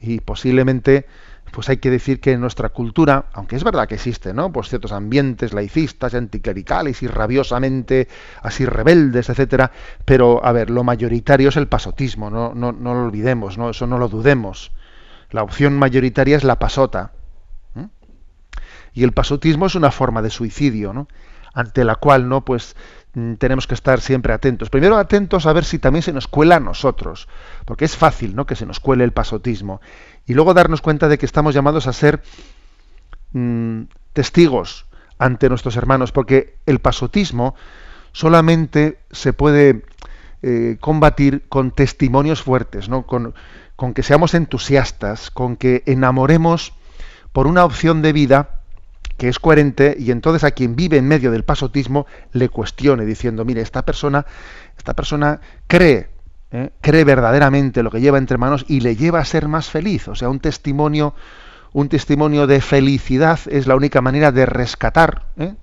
[0.00, 1.06] Y posiblemente
[1.50, 4.52] pues hay que decir que en nuestra cultura, aunque es verdad que existen, ¿no?
[4.52, 8.08] Pues ciertos ambientes laicistas, anticlericales y rabiosamente
[8.42, 9.72] así rebeldes, etcétera,
[10.04, 13.70] pero a ver, lo mayoritario es el pasotismo, no, no, no lo olvidemos, ¿no?
[13.70, 14.72] Eso no lo dudemos.
[15.30, 17.12] La opción mayoritaria es la pasota.
[18.94, 21.06] Y el pasotismo es una forma de suicidio, ¿no?
[21.54, 22.76] ante la cual no pues
[23.14, 24.70] mm, tenemos que estar siempre atentos.
[24.70, 27.28] Primero atentos a ver si también se nos cuela a nosotros,
[27.64, 28.46] porque es fácil ¿no?
[28.46, 29.80] que se nos cuele el pasotismo.
[30.28, 32.22] Y luego darnos cuenta de que estamos llamados a ser
[33.32, 34.86] mm, testigos
[35.18, 37.56] ante nuestros hermanos, porque el pasotismo
[38.12, 39.82] solamente se puede
[40.42, 43.06] eh, combatir con testimonios fuertes, ¿no?
[43.06, 43.34] con,
[43.74, 46.74] con que seamos entusiastas, con que enamoremos
[47.32, 48.60] por una opción de vida
[49.16, 53.44] que es coherente y entonces a quien vive en medio del pasotismo le cuestione diciendo,
[53.44, 54.26] mire, esta persona,
[54.76, 56.08] esta persona cree,
[56.52, 56.70] ¿eh?
[56.80, 60.08] cree verdaderamente lo que lleva entre manos y le lleva a ser más feliz.
[60.08, 61.14] O sea, un testimonio,
[61.72, 65.54] un testimonio de felicidad es la única manera de rescatar, ¿eh?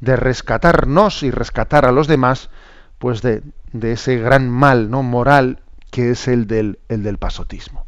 [0.00, 2.50] de rescatarnos y rescatar a los demás,
[2.98, 3.42] pues de,
[3.72, 7.86] de, ese gran mal no moral que es el del, el del pasotismo.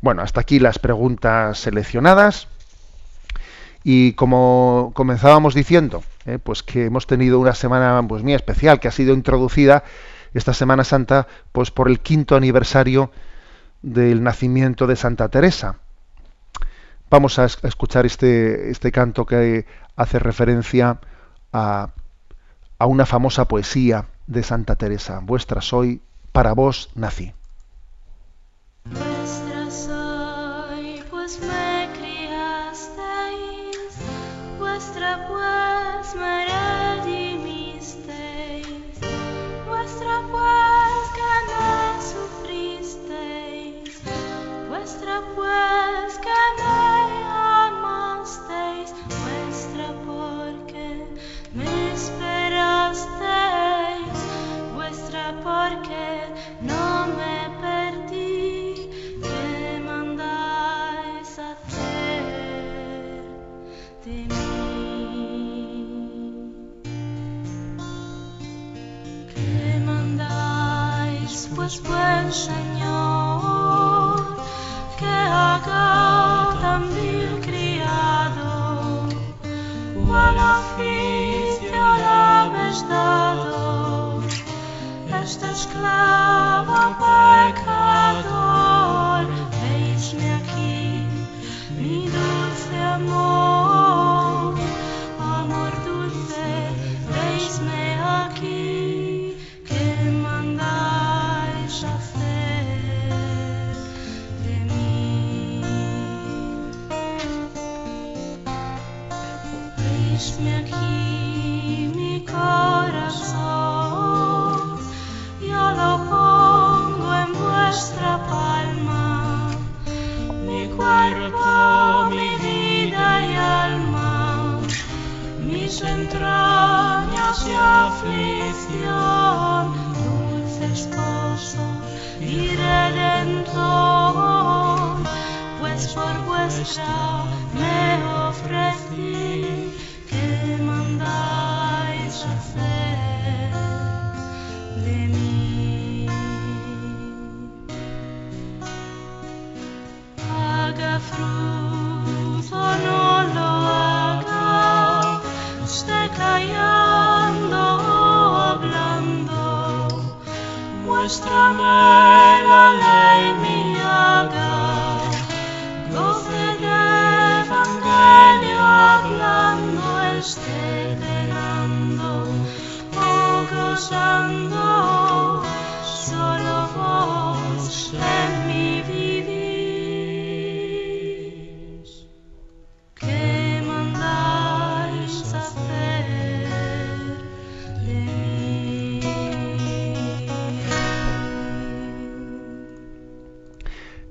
[0.00, 2.48] Bueno, hasta aquí las preguntas seleccionadas.
[3.82, 8.88] Y como comenzábamos diciendo, eh, pues que hemos tenido una semana pues muy especial que
[8.88, 9.84] ha sido introducida
[10.34, 13.10] esta Semana Santa pues por el quinto aniversario
[13.82, 15.78] del nacimiento de Santa Teresa.
[17.10, 20.98] Vamos a escuchar este, este canto que hace referencia
[21.52, 21.90] a,
[22.78, 25.20] a una famosa poesía de Santa Teresa.
[25.22, 26.00] Vuestra soy,
[26.32, 27.32] para vos nací.
[71.74, 73.56] Dios buen Señor,
[74.96, 79.08] que haga tan vil criado
[80.06, 84.22] cual oficio le habéis dado,
[85.22, 87.63] esta esclava pecadora.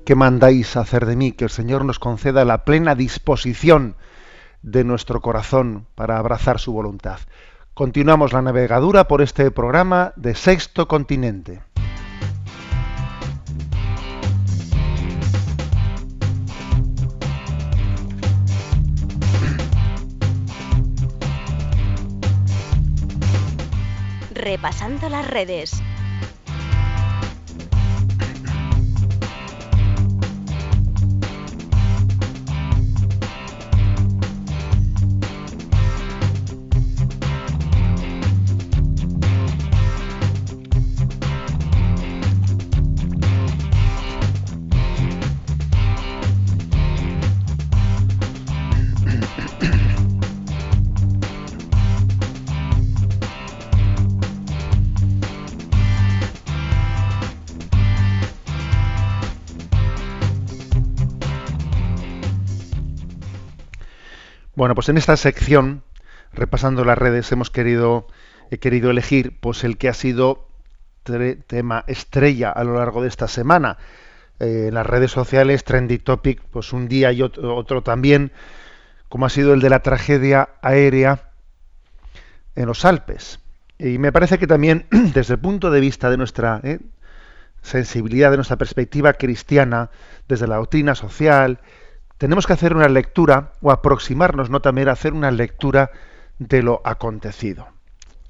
[0.04, 1.32] ¿Qué mandáis hacer de mí?
[1.32, 3.96] Que el Señor nos conceda la plena disposición
[4.60, 7.20] de nuestro corazón para abrazar su voluntad.
[7.72, 11.62] Continuamos la navegadura por este programa de Sexto Continente.
[24.34, 25.82] Repasando las redes.
[64.64, 65.82] Bueno, pues en esta sección,
[66.32, 68.06] repasando las redes, hemos querido,
[68.50, 70.48] he querido elegir pues el que ha sido
[71.46, 73.76] tema estrella a lo largo de esta semana.
[74.40, 78.32] Eh, en las redes sociales, Trendy Topic, pues un día y otro, otro, también,
[79.10, 81.28] como ha sido el de la tragedia aérea
[82.56, 83.40] en los Alpes.
[83.78, 86.78] Y me parece que también, desde el punto de vista de nuestra eh,
[87.60, 89.90] sensibilidad, de nuestra perspectiva cristiana,
[90.26, 91.60] desde la doctrina social,
[92.18, 95.90] tenemos que hacer una lectura o aproximarnos, no también a hacer una lectura
[96.38, 97.68] de lo acontecido.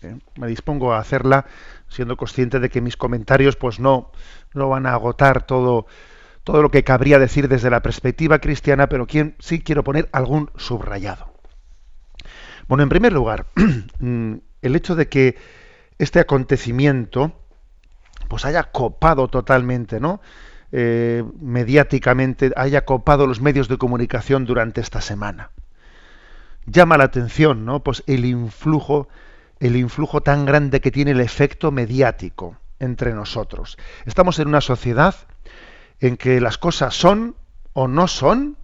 [0.03, 0.19] ¿Eh?
[0.37, 1.47] Me dispongo a hacerla
[1.89, 4.11] siendo consciente de que mis comentarios pues no,
[4.53, 5.87] no van a agotar todo,
[6.43, 9.07] todo lo que cabría decir desde la perspectiva cristiana, pero
[9.39, 11.33] sí quiero poner algún subrayado.
[12.69, 13.47] Bueno, en primer lugar,
[13.99, 15.37] mm, el hecho de que
[15.99, 17.33] este acontecimiento
[18.29, 20.21] pues haya copado totalmente, ¿no?
[20.77, 25.53] Eh, mediáticamente haya copado los medios de comunicación durante esta semana.
[26.67, 27.85] Llama la atención, ¿no?
[27.85, 29.07] Pues el influjo,
[29.61, 33.79] el influjo tan grande que tiene el efecto mediático entre nosotros.
[34.05, 35.15] Estamos en una sociedad
[36.01, 37.37] en que las cosas son
[37.73, 38.57] o no son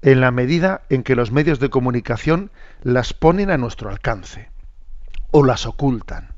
[0.00, 2.50] en la medida en que los medios de comunicación
[2.82, 4.48] las ponen a nuestro alcance
[5.32, 6.35] o las ocultan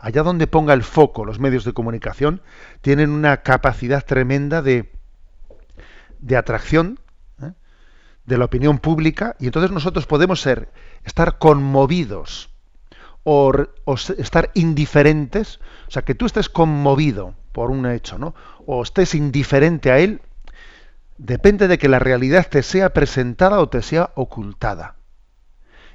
[0.00, 2.42] allá donde ponga el foco los medios de comunicación,
[2.80, 4.92] tienen una capacidad tremenda de,
[6.18, 7.00] de atracción
[7.42, 7.52] ¿eh?
[8.24, 10.70] de la opinión pública y entonces nosotros podemos ser,
[11.04, 12.50] estar conmovidos
[13.22, 13.52] o,
[13.84, 18.34] o, estar indiferentes, o sea, que tú estés conmovido por un hecho, ¿no?
[18.66, 20.22] O estés indiferente a él,
[21.18, 24.96] depende de que la realidad te sea presentada o te sea ocultada.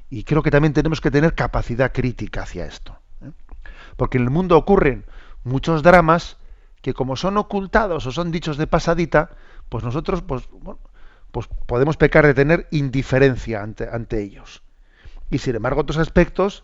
[0.07, 2.99] Y creo que también tenemos que tener capacidad crítica hacia esto
[3.95, 5.05] porque en el mundo ocurren
[5.43, 6.37] muchos dramas
[6.81, 9.31] que como son ocultados o son dichos de pasadita,
[9.69, 10.47] pues nosotros pues,
[11.31, 14.61] pues podemos pecar de tener indiferencia ante, ellos.
[15.31, 16.63] Y sin embargo otros aspectos,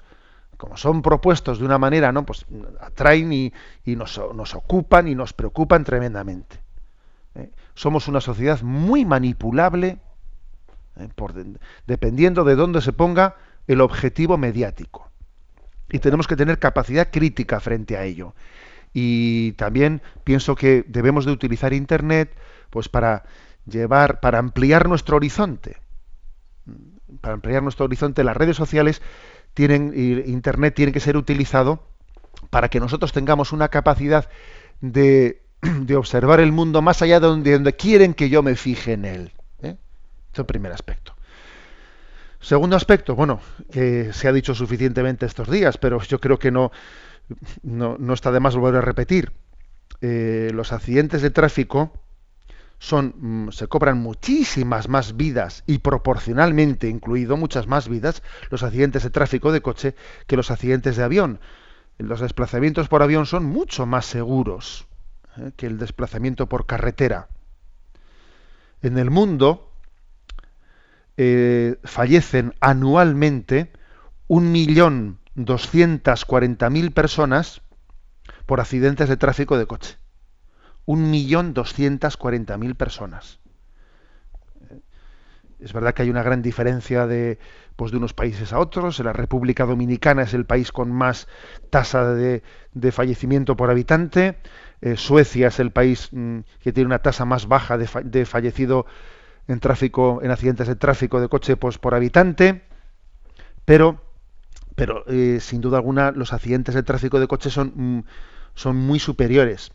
[0.58, 2.26] como son propuestos de una manera, ¿no?
[2.26, 2.46] Pues
[2.82, 3.52] atraen y,
[3.86, 6.62] nos, ocupan y nos preocupan tremendamente.
[7.34, 7.50] ¿eh?
[7.74, 9.98] Somos una sociedad muy manipulable,
[10.98, 11.10] ¿eh?
[11.88, 15.11] dependiendo de dónde se ponga el objetivo mediático
[15.92, 18.34] y tenemos que tener capacidad crítica frente a ello.
[18.94, 22.34] Y también pienso que debemos de utilizar Internet
[22.70, 23.24] pues para
[23.66, 25.78] llevar, para ampliar nuestro horizonte.
[27.20, 29.02] Para ampliar nuestro horizonte, las redes sociales
[29.54, 29.94] tienen,
[30.26, 31.84] Internet tiene que ser utilizado
[32.50, 34.30] para que nosotros tengamos una capacidad
[34.80, 39.06] de, de observar el mundo más allá de donde, quieren que yo me fije en
[39.06, 39.32] él.
[39.62, 39.76] ¿eh?
[40.32, 41.14] es el primer aspecto.
[42.42, 43.40] Segundo aspecto, bueno,
[43.72, 46.72] se ha dicho suficientemente estos días, pero yo creo que no,
[47.64, 49.32] no, está de más volver a repetir.
[50.02, 51.92] Eh, los accidentes de tráfico
[52.80, 59.04] son, mm, se cobran muchísimas más vidas y proporcionalmente incluido muchas más vidas los accidentes
[59.04, 61.40] de tráfico de coche que los accidentes de avión.
[62.00, 64.88] Los desplazamientos por avión son mucho más seguros
[65.38, 67.28] eh, que el desplazamiento por carretera.
[68.82, 69.71] En el mundo,
[71.24, 73.72] eh, fallecen anualmente
[74.28, 77.62] 1.240.000 personas
[78.48, 80.00] por accidentes de tráfico de coche.
[80.88, 83.40] 1.240.000 personas.
[84.72, 84.80] Eh,
[85.60, 87.38] es verdad que hay una gran diferencia de,
[87.76, 88.98] pues, de unos países a otros.
[88.98, 91.28] La República Dominicana es el país con más
[91.70, 92.42] tasa de,
[92.74, 94.40] de fallecimiento por habitante.
[94.82, 98.88] Eh, Suecia es el país mm, que tiene una tasa más baja de, de fallecido
[99.48, 102.64] en tráfico, en accidentes de tráfico de coche pues, por habitante,
[103.66, 104.02] pero,
[104.76, 108.04] pero eh, sin duda alguna los accidentes de tráfico de coche son, mm,
[108.56, 109.72] son muy superiores.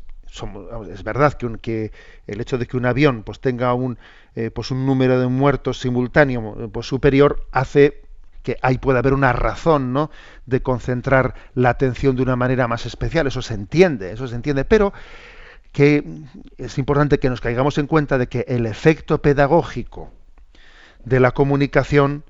[0.90, 1.92] es verdad que, que,
[2.26, 3.98] el hecho de que un avión pues tenga un,
[4.34, 8.06] eh, pues un número de muertos simultáneo pues superior hace
[8.46, 10.08] que ahí puede haber una razón, ¿no?
[10.46, 14.64] De concentrar la atención de una manera más especial, eso se entiende, eso se entiende,
[14.64, 14.92] pero
[15.76, 16.02] que
[16.56, 20.10] es importante que nos caigamos en cuenta de que el efecto pedagógico
[21.04, 22.24] de la comunicación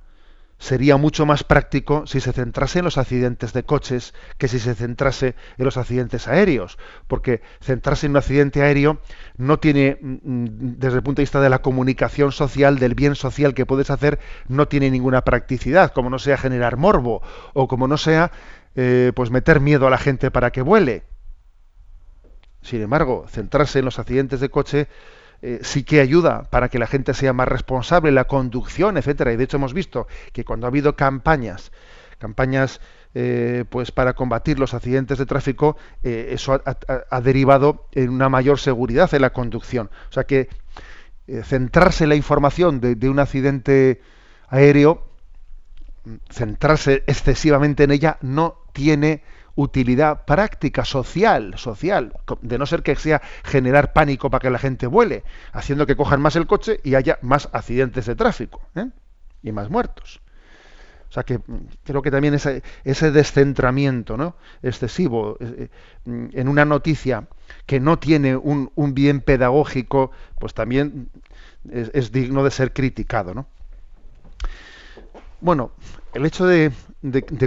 [0.59, 4.75] sería mucho más práctico si se centrase en los accidentes de coches que si se
[4.75, 6.77] centrase en los accidentes aéreos,
[7.07, 9.01] porque centrarse en un accidente aéreo
[9.37, 10.47] no tiene, mm,
[10.79, 14.19] desde el punto de vista de la comunicación social, del bien social que puedes hacer,
[14.49, 17.23] no tiene ninguna practicidad, como no sea generar morbo
[17.55, 18.33] o como no sea
[18.75, 21.05] eh, pues meter miedo a la gente para que vuele.
[22.67, 24.89] Sin embargo, centrarse en los accidentes de coche
[25.41, 29.33] eh, sí que ayuda para que la gente sea más responsable, la conducción, etcétera.
[29.33, 31.71] Y de hecho hemos visto que cuando ha habido campañas,
[32.19, 32.81] campañas
[33.15, 36.61] eh, pues para combatir los accidentes de tráfico, eh, eso
[37.09, 39.89] ha, derivado en una mayor seguridad en la conducción.
[40.11, 40.49] O sea que
[41.45, 44.01] centrarse en la información de, un accidente
[44.49, 45.07] aéreo,
[46.31, 49.23] centrarse excesivamente en ella, no tiene
[49.57, 54.87] utilidad práctica, social, social, de no ser que sea generar pánico para que la gente
[54.87, 58.89] vuele, haciendo que cojan más el coche y haya más accidentes de tráfico ¿eh?
[59.43, 60.21] y más muertos.
[61.09, 64.37] O sea que mm, creo que también ese, ese descentramiento ¿no?
[64.63, 65.69] excesivo eh,
[66.07, 67.27] eh, en una noticia
[67.65, 71.09] que no tiene un, un bien pedagógico, pues también
[71.71, 73.35] es, es, digno de ser criticado.
[73.35, 73.47] ¿no?
[75.41, 75.71] Bueno,
[76.15, 76.73] el hecho de,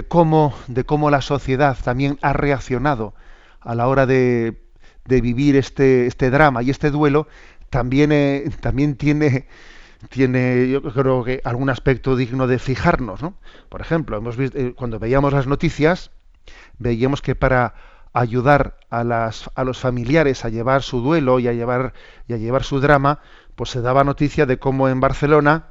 [0.08, 3.14] cómo, de cómo la sociedad también ha reaccionado
[3.60, 4.62] a la hora de,
[5.06, 7.26] vivir este, este drama y este duelo,
[7.68, 9.48] también, eh, también tiene,
[10.08, 13.22] tiene, yo creo que algún aspecto digno de fijarnos.
[13.22, 13.34] ¿no?
[13.68, 16.12] Por ejemplo, hemos visto, eh, cuando veíamos las noticias,
[16.78, 17.74] veíamos que para
[18.12, 21.92] ayudar a, las, a los familiares a llevar su duelo y a llevar,
[22.28, 23.18] y a llevar su drama,
[23.56, 25.69] pues se daba noticia de cómo en Barcelona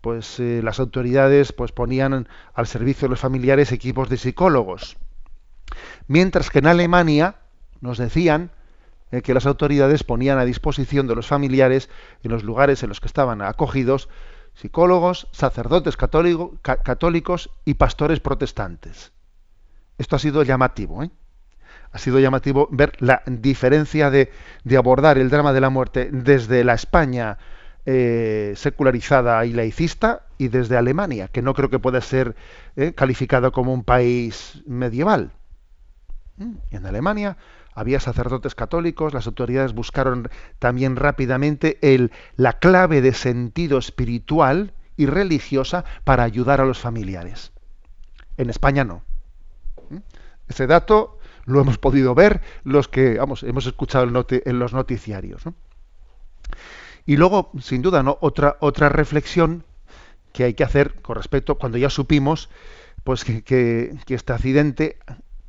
[0.00, 4.96] pues eh, las autoridades pues ponían al servicio de los familiares equipos de psicólogos.
[6.06, 7.36] Mientras que en Alemania
[7.80, 8.50] nos decían
[9.10, 11.90] eh, que las autoridades ponían a disposición de los familiares
[12.22, 14.08] en los lugares en los que estaban acogidos
[14.54, 19.12] psicólogos, sacerdotes católicos y pastores protestantes.
[19.96, 21.10] Esto ha sido llamativo, ¿eh?
[21.92, 24.30] Ha sido llamativo ver la diferencia de,
[24.64, 27.38] de abordar el drama de la muerte desde la España
[27.86, 32.36] eh, secularizada y laicista y desde Alemania, que no creo que pueda ser
[32.76, 35.32] eh, calificado como un país medieval.
[36.36, 37.36] Mm, en Alemania
[37.74, 40.28] había sacerdotes católicos, las autoridades buscaron
[40.58, 47.52] también rápidamente el, la clave de sentido espiritual y religiosa para ayudar a los familiares.
[48.36, 49.02] En España no.
[49.88, 49.98] Mm,
[50.48, 55.42] ese dato lo hemos podido ver los que vamos, hemos escuchado en los noticiarios.
[57.10, 58.18] Y luego, sin duda, ¿no?
[58.20, 59.64] Otra, reflexión
[60.32, 62.50] que hay que hacer con respecto, cuando ya supimos
[63.02, 64.96] pues que, este accidente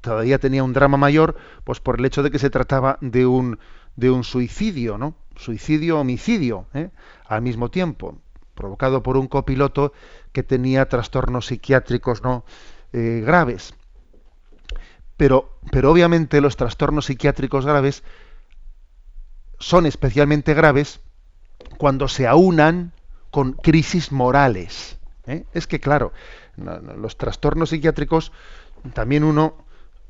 [0.01, 3.59] todavía tenía un drama mayor, pues por el hecho de que se trataba de un,
[3.95, 5.13] de un suicidio, ¿no?
[5.35, 6.89] Suicidio-homicidio, ¿eh?
[7.27, 8.17] al mismo tiempo,
[8.55, 9.93] provocado por un copiloto
[10.31, 12.43] que tenía trastornos psiquiátricos no
[12.91, 13.75] eh, graves.
[15.15, 18.03] Pero, pero obviamente los trastornos psiquiátricos graves
[19.59, 21.01] son especialmente graves
[21.77, 22.91] cuando se aunan
[23.31, 24.97] con crisis morales.
[25.25, 25.45] ¿eh?
[25.53, 26.11] Es que, claro,
[26.97, 28.31] los trastornos psiquiátricos
[28.93, 29.55] también uno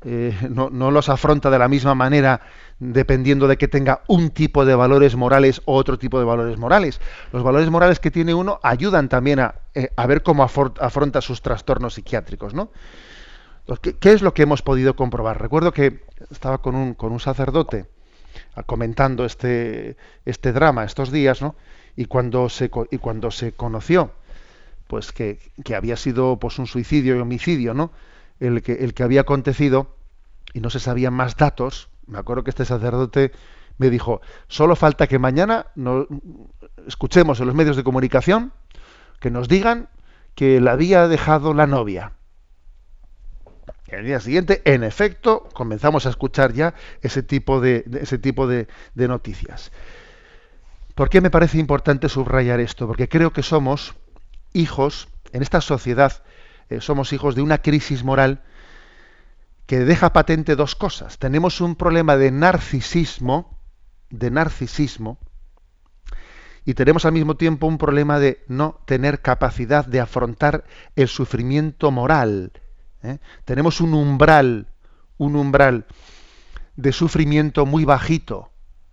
[0.04, 2.40] eh, no, los afronta de la misma manera
[2.80, 7.00] dependiendo de que tenga un tipo de valores morales o otro tipo de valores morales.
[7.32, 11.94] Los valores morales que tiene uno ayudan también a, eh, ver cómo afronta sus trastornos
[11.94, 12.54] psiquiátricos.
[12.54, 12.70] ¿no?
[13.80, 15.40] ¿Qué, ¿Qué, es lo que hemos podido comprobar?
[15.40, 17.86] Recuerdo que estaba con un, con un sacerdote
[18.66, 21.54] comentando este, este drama estos días, ¿no?
[21.96, 24.12] Y cuando se, y cuando se conoció
[24.86, 27.92] pues que, que, había sido pues un suicidio y homicidio, ¿no?
[28.40, 29.96] El que, el que había acontecido
[30.52, 33.32] y no se sabían más datos, me acuerdo que este sacerdote
[33.78, 36.08] me dijo, solo falta que mañana nos
[36.86, 38.52] escuchemos en los medios de comunicación
[39.18, 39.88] que nos digan
[40.34, 42.12] que la había dejado la novia
[43.92, 48.66] el día siguiente, en efecto, comenzamos a escuchar ya ese tipo de, ese tipo de,
[48.94, 49.70] noticias.
[50.94, 52.86] ¿Por qué me parece importante subrayar esto?
[52.86, 53.94] Porque creo que somos
[54.52, 56.22] hijos, en esta sociedad,
[56.68, 58.42] eh, somos hijos de una crisis moral
[59.66, 61.18] que deja patente dos cosas.
[61.18, 63.58] Tenemos un problema de narcisismo,
[64.10, 65.18] de narcisismo,
[66.64, 70.64] y tenemos al mismo tiempo un problema de no tener capacidad de afrontar
[70.94, 72.52] el sufrimiento moral,
[73.02, 73.18] ¿eh?
[73.44, 74.68] Tenemos un umbral,
[75.18, 75.86] un umbral
[76.76, 78.50] de sufrimiento muy bajito,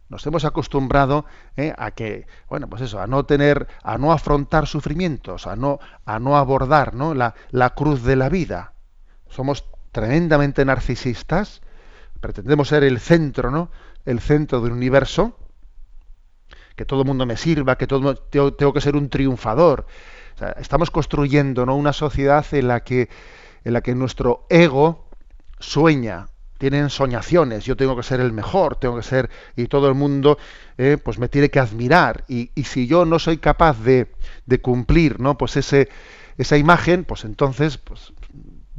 [0.10, 1.74] Nos hemos acostumbrado ¿eh?
[1.78, 6.18] a que, bueno, pues eso, a no tener, a no afrontar sufrimientos, a no, a
[6.18, 7.14] no abordar ¿no?
[7.14, 8.74] La, la cruz de la vida.
[9.30, 11.62] Somos tremendamente narcisistas,
[12.20, 13.70] pretendemos ser el centro, ¿no?
[14.06, 15.38] El centro del universo,
[16.76, 19.86] que todo el mundo me sirva, que todo tengo, tengo que ser un triunfador.
[20.58, 21.76] Estamos construyendo ¿no?
[21.76, 23.10] una sociedad en la que
[23.64, 25.10] en la que nuestro ego
[25.60, 29.96] sueña, tienen soñaciones, yo tengo que ser el mejor, tengo que ser, y todo el
[29.96, 30.38] mundo
[30.78, 34.12] eh, pues me tiene que admirar, y, y, si yo no soy capaz de,
[34.46, 35.38] de cumplir ¿no?
[35.38, 35.88] pues ese,
[36.38, 38.14] esa imagen, pues entonces pues,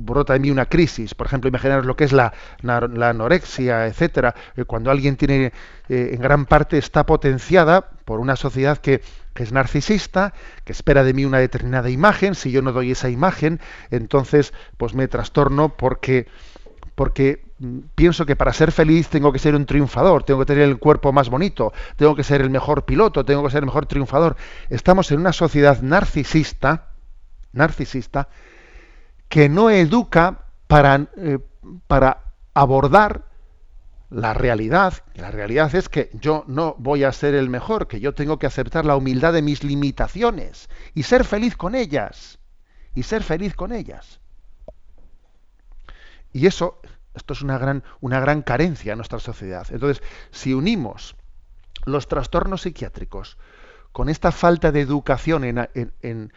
[0.05, 1.15] brota en mí una crisis.
[1.15, 2.33] Por ejemplo, imaginaros lo que es la,
[2.63, 5.53] la anorexia, etcétera, eh, cuando alguien tiene,
[5.89, 9.03] eh, en gran parte está potenciada por una sociedad que,
[9.35, 10.35] que es narcisista,
[10.65, 14.95] que espera de mí una determinada imagen, si yo no doy esa imagen, entonces pues
[14.95, 16.27] me trastorno porque
[17.01, 20.65] porque mm, pienso que para ser feliz tengo que ser un triunfador, tengo que tener
[20.65, 23.87] el cuerpo más bonito, tengo que ser el mejor piloto, tengo que ser el mejor
[23.87, 24.37] triunfador.
[24.69, 26.89] Estamos en una sociedad narcisista,
[27.53, 28.29] narcisista,
[29.31, 31.39] que no educa para, eh,
[31.87, 33.25] para abordar
[34.11, 34.93] la realidad.
[35.15, 38.47] La realidad es que yo no voy a ser el mejor, que yo tengo que
[38.47, 42.39] aceptar la humildad de mis limitaciones y ser feliz con ellas.
[42.95, 44.21] Y ser feliz con ellas.
[46.33, 46.81] Y eso,
[47.15, 49.67] esto es una gran, una gran carencia en nuestra sociedad.
[49.71, 50.03] Entonces,
[50.33, 51.15] si unimos
[51.85, 53.39] los trastornos psiquiátricos
[53.93, 55.69] con esta falta de educación en,
[56.03, 56.33] en,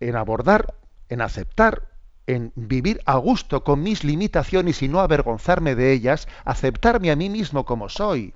[0.00, 0.74] en, abordar,
[1.08, 1.91] en aceptar,
[2.26, 7.28] en vivir a gusto con mis limitaciones y no avergonzarme de ellas, aceptarme a mí
[7.28, 8.34] mismo como soy,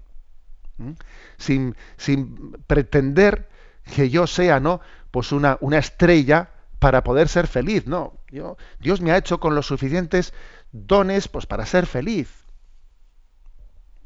[1.39, 3.49] sin, sin, pretender
[3.95, 4.81] que yo sea no
[5.11, 7.87] pues una, una estrella para poder ser feliz.
[7.87, 10.35] No, yo, Dios me ha hecho con los suficientes
[10.73, 12.29] dones pues para ser feliz.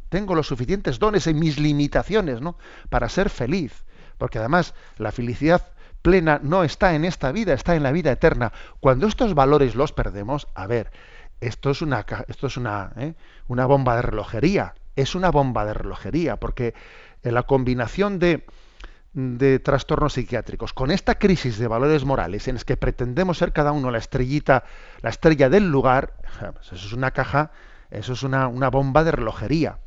[0.09, 2.59] Tengo los suficientes dones en mis limitaciones, ¿no?
[2.89, 3.85] Para ser feliz.
[4.19, 5.67] Porque además la felicidad
[6.03, 8.53] plena no está en esta vida, está en la vida eterna.
[8.81, 10.91] Cuando estos valores los perdemos, a ver,
[11.41, 13.15] esto es una, esto es una, ¿eh?
[13.49, 14.75] una bomba de relojería.
[14.97, 16.75] Es una bomba de relojería, porque
[17.23, 18.45] en la combinación de,
[19.13, 23.73] de trastornos psiquiátricos, con esta crisis de valores morales en las que pretendemos ser cada
[23.73, 24.65] uno la estrellita,
[25.03, 26.15] la estrella del lugar,
[26.55, 27.53] pues eso es una caja,
[27.91, 29.79] eso es una, una bomba de relojería.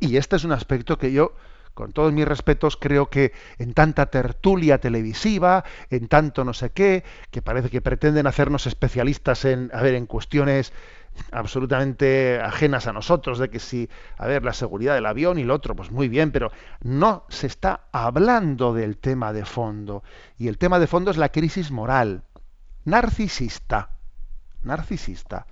[0.00, 1.34] Y este es un aspecto que yo,
[1.74, 7.04] con todos mis respetos, creo que en tanta tertulia televisiva, en tanto no sé qué,
[7.30, 10.72] que parece que pretenden hacernos especialistas en, a ver, en cuestiones
[11.30, 15.54] absolutamente ajenas a nosotros, de que si, a ver, la seguridad del avión y lo
[15.54, 16.50] otro, pues muy bien, pero
[16.82, 20.02] no se está hablando del tema de fondo.
[20.38, 22.22] Y el tema de fondo es la crisis moral,
[22.84, 23.90] narcisista,
[24.62, 25.46] narcisista,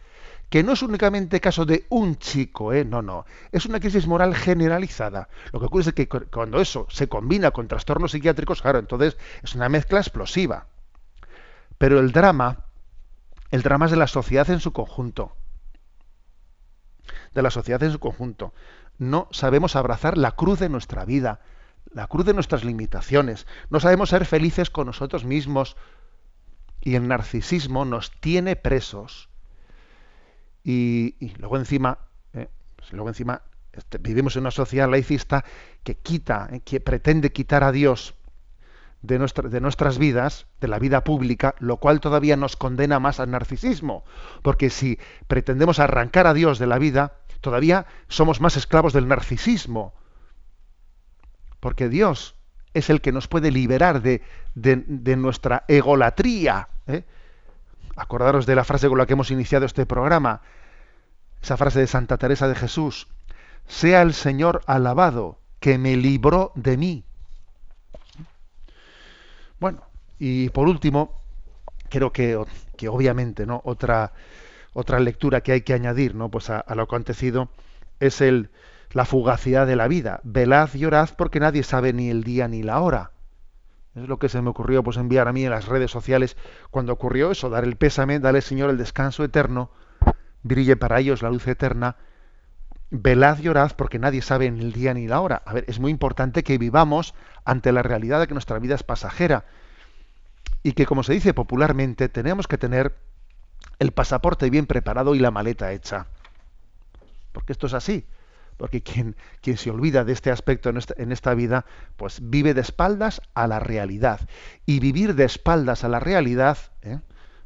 [0.50, 2.84] que no es únicamente caso de un chico, ¿eh?
[2.84, 5.28] no, no, es una crisis moral generalizada.
[5.52, 9.54] Lo que ocurre es que cuando eso se combina con trastornos psiquiátricos, claro, entonces es
[9.54, 10.66] una mezcla explosiva.
[11.78, 12.66] Pero el drama,
[13.50, 15.36] el drama es de la sociedad en su conjunto
[17.34, 18.52] de la sociedad en su conjunto.
[18.98, 21.40] No sabemos abrazar la cruz de nuestra vida,
[21.92, 23.46] la cruz de nuestras limitaciones.
[23.70, 25.76] No sabemos ser felices con nosotros mismos.
[26.82, 29.29] Y el narcisismo nos tiene presos.
[30.64, 31.98] Y, luego encima,
[32.34, 33.42] eh, pues luego encima
[33.72, 35.44] este, vivimos en una sociedad laicista
[35.84, 38.14] que quita, eh, que pretende quitar a Dios
[39.02, 43.30] de, de, nuestras vidas, de la vida pública, lo cual todavía nos condena más al
[43.30, 44.04] narcisismo.
[44.42, 49.94] Porque si pretendemos arrancar a Dios de la vida, todavía somos más esclavos del narcisismo.
[51.60, 52.34] Porque Dios
[52.74, 54.22] es el que nos puede liberar de,
[54.54, 56.68] de, nuestra egolatría.
[56.86, 57.04] ¿eh?
[58.00, 60.40] Acordaros de la frase con la que hemos iniciado este programa,
[61.42, 63.08] esa frase de Santa Teresa de Jesús,
[63.66, 67.04] sea el Señor alabado que me libró de mí.
[69.58, 69.82] Bueno,
[70.18, 71.20] y por último,
[71.90, 72.42] creo que,
[72.78, 73.60] que obviamente, ¿no?
[73.64, 74.12] Otra,
[74.72, 76.30] otra lectura que hay que añadir, ¿no?
[76.30, 77.50] Pues a, lo acontecido
[78.00, 78.48] es el,
[78.92, 80.20] la fugacidad de la vida.
[80.22, 83.10] Velad y orad porque nadie sabe ni el día ni la hora.
[83.94, 86.36] Es lo que se me ocurrió pues enviar a mí en las redes sociales
[86.70, 89.70] cuando ocurrió eso, dar el pésame, darle Señor el descanso eterno,
[90.42, 91.96] brille para ellos la luz eterna.
[92.92, 95.42] Velad y porque nadie sabe ni el día ni la hora.
[95.44, 97.14] A ver, es muy importante que vivamos
[97.44, 99.44] ante la realidad de que nuestra vida es pasajera
[100.62, 102.96] y que, como se dice popularmente, tenemos que tener
[103.78, 106.06] el pasaporte bien preparado y la maleta hecha.
[107.32, 108.06] Porque esto es así.
[108.60, 111.64] Porque quien, quien se olvida de este aspecto en esta, en esta, vida,
[111.96, 114.20] pues vive de espaldas a la realidad.
[114.66, 116.98] Y vivir de espaldas a la realidad, ¿eh?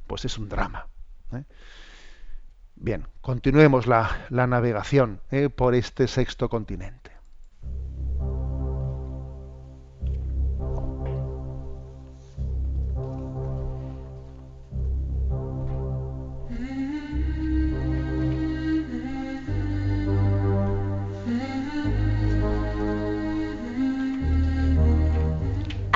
[0.08, 0.88] pues es un drama.
[1.32, 1.44] ¿eh?
[2.74, 5.50] Bien, continuemos la, navegación ¿eh?
[5.50, 7.12] por este sexto continente.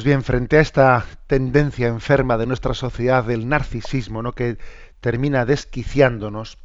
[0.00, 4.32] Pues bien, frente a esta tendencia enferma de nuestra sociedad del narcisismo, ¿no?
[4.32, 4.56] que
[5.02, 6.56] termina desquiciándonos,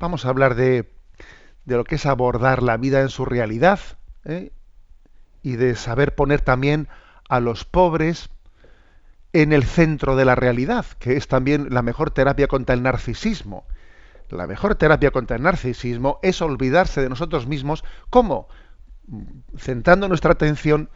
[0.00, 0.90] vamos a hablar de,
[1.64, 3.78] lo que es abordar la vida en su realidad
[4.24, 4.50] ¿eh?
[5.44, 6.88] y de saber poner también
[7.28, 8.30] a los pobres
[9.32, 13.64] en el centro de la realidad, que es también la mejor terapia contra el narcisismo.
[14.28, 17.84] La mejor terapia contra el narcisismo es olvidarse de nosotros mismos.
[18.10, 18.48] ¿Cómo?
[19.56, 20.90] Centrando nuestra atención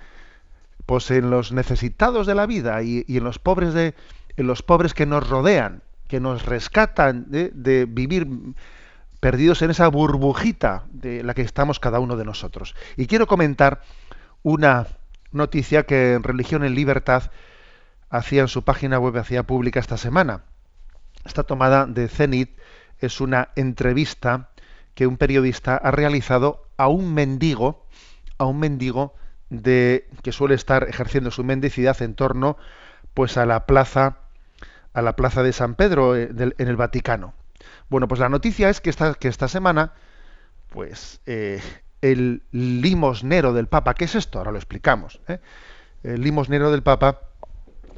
[0.86, 3.94] pues en los necesitados de la vida y, en los pobres de
[4.36, 8.26] en los pobres que nos rodean, que nos rescatan de, vivir
[9.18, 12.74] perdidos en esa burbujita de la que estamos cada uno de nosotros.
[12.96, 13.82] Y quiero comentar
[14.42, 14.86] una
[15.32, 17.30] noticia que en Religión en Libertad
[18.08, 20.44] hacía en su página web, hacía pública esta semana.
[21.24, 22.56] Está tomada de Zenit,
[22.98, 24.50] es una entrevista
[24.94, 27.86] que un periodista ha realizado a un mendigo,
[28.38, 29.14] a un mendigo
[29.50, 32.56] de que suele estar ejerciendo su mendicidad en torno
[33.14, 34.18] pues a la plaza
[34.92, 37.34] a la plaza de San Pedro eh, en el Vaticano.
[37.88, 39.92] Bueno, pues la noticia es que esta, que esta semana
[40.70, 41.60] pues eh,
[42.00, 44.38] el limosnero del Papa, ¿qué es esto?
[44.38, 45.20] Ahora lo explicamos.
[45.28, 45.38] ¿eh?
[46.02, 47.20] El limosnero del Papa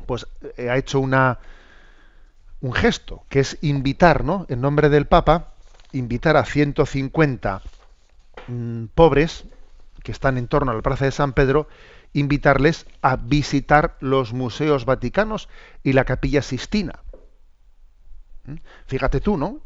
[0.07, 0.27] pues
[0.59, 1.39] ha hecho una
[2.61, 4.47] un gesto que es invitar, ¿no?
[4.49, 5.53] En nombre del Papa,
[5.93, 7.61] invitar a 150
[8.47, 9.45] mm, pobres
[10.03, 11.69] que están en torno a la Plaza de San Pedro,
[12.13, 15.49] invitarles a visitar los museos vaticanos
[15.83, 17.01] y la capilla Sistina.
[18.45, 18.57] ¿Mm?
[18.87, 19.61] Fíjate tú, ¿no?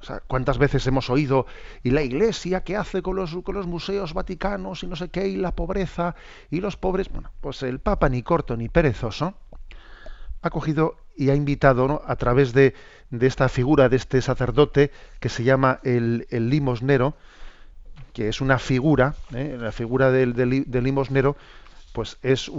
[0.00, 1.46] O sea, ¿cuántas veces hemos oído
[1.82, 5.26] y la iglesia qué hace con los, con los museos vaticanos y no sé qué,
[5.26, 6.14] y la pobreza
[6.50, 7.08] y los pobres?
[7.08, 9.34] Bueno, pues el Papa ni corto ni perezoso
[10.40, 12.74] ha cogido y ha invitado a través de,
[13.10, 17.16] de, esta figura de este sacerdote que se llama el, el limosnero,
[18.18, 19.56] que es una figura, ¿eh?
[19.60, 20.34] la figura del,
[20.72, 21.36] limosnero,
[21.92, 22.50] pues es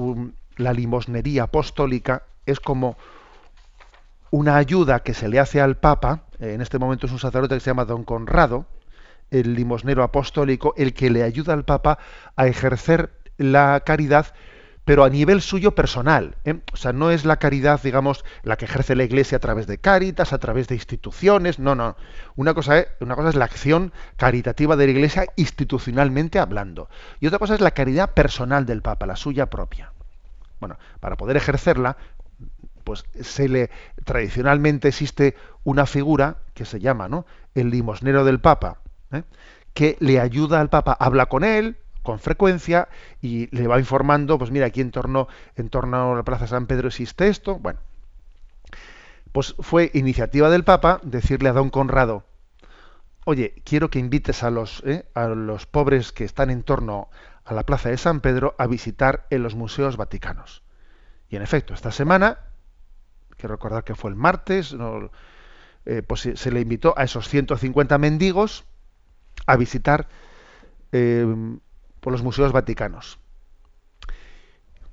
[0.55, 2.95] la limosnería apostólica, es como
[4.31, 7.59] una ayuda que se le hace al Papa, en este momento es un sacerdote que
[7.59, 8.67] se llama Don Conrado,
[9.31, 11.99] el limosnero apostólico, el que le ayuda al Papa
[12.37, 14.27] a ejercer la caridad
[14.89, 16.35] pero a nivel suyo personal.
[16.45, 16.61] ¿eh?
[16.73, 19.77] O sea, no es la caridad, digamos, la que ejerce la Iglesia a través de
[19.77, 21.95] cáritas, a través de instituciones, no, no.
[22.35, 22.87] Una cosa, es,
[23.35, 26.89] la acción caritativa de la Iglesia institucionalmente hablando.
[27.19, 29.93] Y otra cosa es la caridad personal del Papa, la suya propia.
[30.59, 31.95] Bueno, para poder ejercerla,
[32.83, 33.69] pues se le
[34.05, 37.27] tradicionalmente existe una figura que se llama, ¿no?
[37.53, 38.79] El limosnero del Papa,
[39.11, 39.21] ¿eh?
[39.75, 41.77] que le ayuda al Papa, habla con él,
[42.09, 42.89] con frecuencia
[43.21, 46.65] y le va informando, pues mira, aquí en torno, en torno a la Plaza San
[46.65, 47.59] Pedro existe esto.
[47.59, 47.79] Bueno,
[49.31, 52.23] pues fue iniciativa del Papa decirle a don Conrado,
[53.25, 57.11] oye, quiero que invites a los, eh, a los pobres que están en torno
[57.45, 60.63] a la Plaza de San Pedro a visitar en los museos vaticanos.
[61.29, 62.39] Y en efecto, esta semana,
[63.37, 64.75] quiero recordar que fue el martes,
[65.85, 68.65] eh, pues se le invitó a esos 150 mendigos
[69.45, 70.07] a visitar
[70.91, 71.25] eh,
[71.99, 73.19] por los museos vaticanos.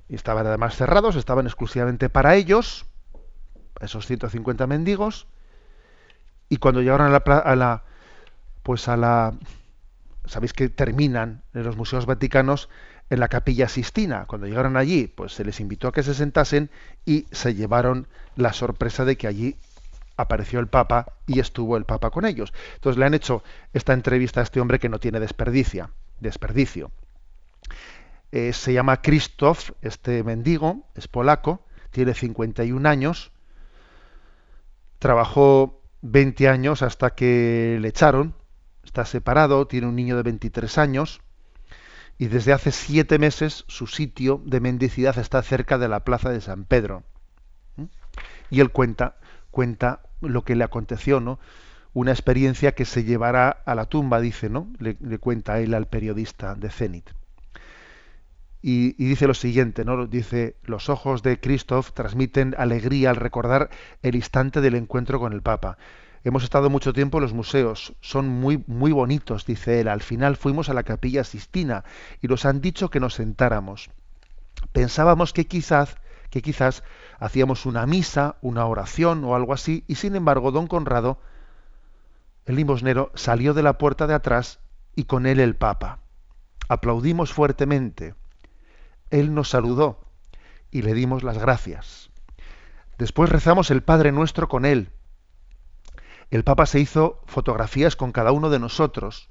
[0.09, 2.85] Y estaban además cerrados, estaban exclusivamente para ellos,
[3.81, 5.27] esos 150 mendigos,
[6.49, 7.83] y cuando llegaron a la, a la
[8.63, 9.33] pues a la
[10.25, 12.69] sabéis que terminan en los museos vaticanos
[13.09, 14.25] en la capilla Sistina.
[14.25, 16.69] Cuando llegaron allí, pues se les invitó a que se sentasen
[17.05, 19.55] y se llevaron la sorpresa de que allí
[20.17, 22.53] apareció el Papa y estuvo el Papa con ellos.
[22.75, 23.43] Entonces le han hecho
[23.73, 25.89] esta entrevista a este hombre que no tiene desperdicia
[26.19, 26.91] desperdicio.
[28.31, 33.31] Eh, se llama Krzysztof, este mendigo, es polaco, tiene 51 años,
[34.99, 38.35] trabajó 20 años hasta que le echaron,
[38.83, 41.21] está separado, tiene un niño de 23 años
[42.17, 46.41] y desde hace siete meses su sitio de mendicidad está cerca de la plaza de
[46.41, 47.03] San Pedro.
[47.75, 47.85] ¿Mm?
[48.49, 49.17] Y él cuenta,
[49.51, 51.39] cuenta lo que le aconteció, ¿no?
[51.97, 54.67] Una experiencia que se llevará a la tumba, dice, ¿no?
[54.77, 57.09] Le, cuenta él al periodista de Zenit.
[58.61, 60.05] Y, dice lo siguiente, ¿no?
[60.05, 63.71] Dice, los ojos de Christoph transmiten alegría al recordar
[64.03, 65.79] el instante del encuentro con el Papa.
[66.23, 69.87] Hemos estado mucho tiempo en los museos, son muy, muy bonitos, dice él.
[69.87, 71.83] Al final fuimos a la capilla Sistina
[72.21, 73.89] y nos han dicho que nos sentáramos.
[74.71, 75.97] Pensábamos que quizás,
[76.29, 76.83] que quizás
[77.17, 81.19] hacíamos una misa, una oración o algo así, y sin embargo, don Conrado,
[82.47, 84.59] el limosnero, salió de la puerta de atrás
[84.95, 85.99] y con él el Papa.
[86.67, 88.15] Aplaudimos fuertemente.
[89.11, 89.99] Él nos saludó
[90.71, 92.09] y le dimos las gracias.
[92.97, 94.89] Después rezamos el Padre Nuestro con él
[96.29, 99.29] el Papa se hizo fotografías con cada uno de nosotros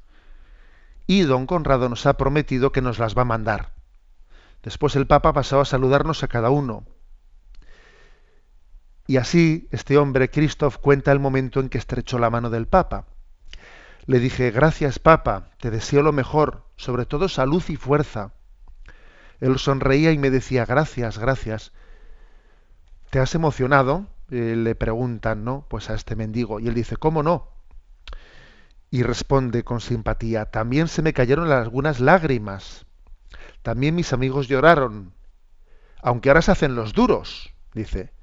[1.07, 3.75] y don Conrado nos ha prometido que nos las va a mandar.
[4.63, 6.85] Después el Papa pasó a saludarnos a cada uno.
[9.07, 13.07] Y así este hombre, Christoph, cuenta el momento en que estrechó la mano del Papa.
[14.07, 18.33] Le dije, gracias Papa, te deseo lo mejor, sobre todo salud y fuerza.
[19.41, 21.73] Él sonreía y me decía, gracias, gracias.
[23.11, 24.07] ¿Te has emocionado?
[24.31, 25.67] Eh, le preguntan, ¿no?
[25.69, 26.59] Pues a este mendigo.
[26.59, 27.49] Y él dice, ¿cómo no?
[28.91, 32.87] Y responde con simpatía, también se me cayeron algunas lágrimas.
[33.63, 35.13] También mis amigos lloraron.
[36.03, 38.16] Aunque ahora se hacen los duros, dice.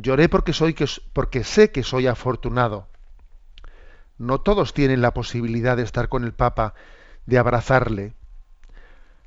[0.00, 2.88] Lloré porque soy que, porque sé que soy afortunado.
[4.16, 6.74] No todos tienen la posibilidad de estar con el Papa,
[7.26, 8.14] de abrazarle.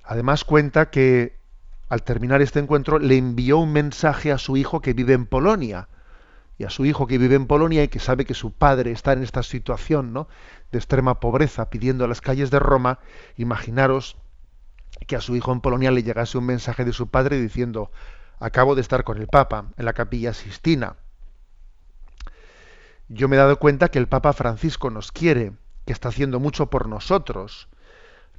[0.03, 1.39] Además cuenta que
[1.89, 5.89] al terminar este encuentro le envió un mensaje a su hijo que vive en Polonia
[6.57, 9.13] y a su hijo que vive en Polonia y que sabe que su padre está
[9.13, 10.27] en esta situación ¿no?
[10.71, 12.99] de extrema pobreza pidiendo a las calles de Roma,
[13.35, 14.17] imaginaros
[15.07, 17.91] que a su hijo en Polonia le llegase un mensaje de su padre diciendo
[18.41, 20.95] acabo de estar con el Papa en la capilla Sistina.
[23.07, 25.53] Yo me he dado cuenta que el Papa Francisco nos quiere,
[25.85, 27.69] que está haciendo mucho por nosotros.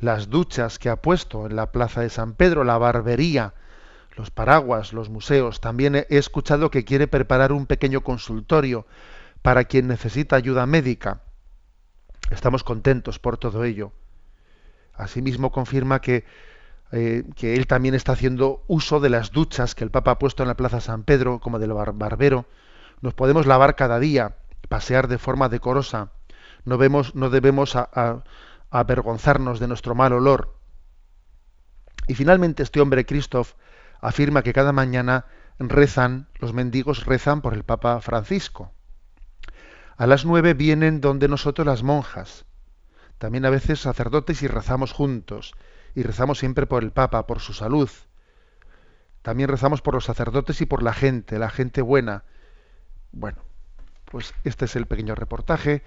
[0.01, 3.55] Las duchas que ha puesto en la plaza de San Pedro, la barbería,
[4.17, 5.61] los paraguas, los museos.
[5.61, 8.87] También he escuchado que quiere preparar un pequeño consultorio
[9.41, 11.21] para quien necesita ayuda médica.
[12.31, 13.93] Estamos contentos por todo ello.
[14.95, 16.25] Asimismo confirma que,
[16.95, 20.43] eh, que él también está haciendo uso de las duchas que el Papa ha puesto
[20.43, 22.45] en la Plaza San Pedro, como del barbero.
[23.01, 24.37] Nos podemos lavar cada día,
[24.69, 26.13] pasear de forma decorosa.
[26.67, 27.79] No, vemos, no debemos
[28.71, 30.55] avergonzarnos de nuestro mal olor.
[32.09, 33.55] Y finalmente este hombre, Christoph,
[34.03, 35.25] afirma que cada mañana
[35.59, 38.71] rezan, los mendigos rezan por el Papa Francisco.
[39.97, 42.45] A las nueve vienen donde nosotros las monjas,
[43.17, 45.55] también a veces sacerdotes y rezamos juntos,
[45.95, 47.91] y rezamos siempre por el Papa, por su salud.
[49.23, 52.25] También rezamos por los sacerdotes y por la gente, la gente buena.
[53.13, 53.39] Bueno,
[54.07, 55.83] pues este es el pequeño reportaje,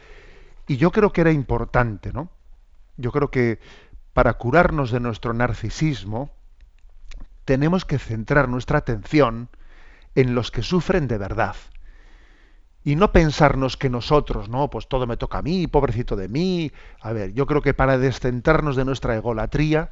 [0.67, 2.29] y yo creo que era importante, ¿no?
[2.97, 3.59] Yo creo que
[4.13, 6.31] para curarnos de nuestro narcisismo,
[7.43, 9.49] tenemos que centrar nuestra atención
[10.15, 11.55] en los que sufren de verdad.
[12.85, 16.71] Y no pensarnos que nosotros, no, pues todo me toca a mí, pobrecito de mí.
[17.01, 19.89] A ver, yo creo que para descentrarnos de nuestra egolatría,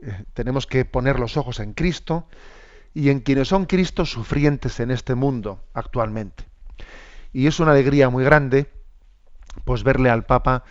[0.00, 2.26] eh, tenemos que poner los ojos en Cristo
[2.94, 6.44] y en quienes son Cristo sufrientes en este mundo actualmente.
[7.34, 8.70] Y es una alegría muy grande,
[9.66, 10.64] pues verle al Papa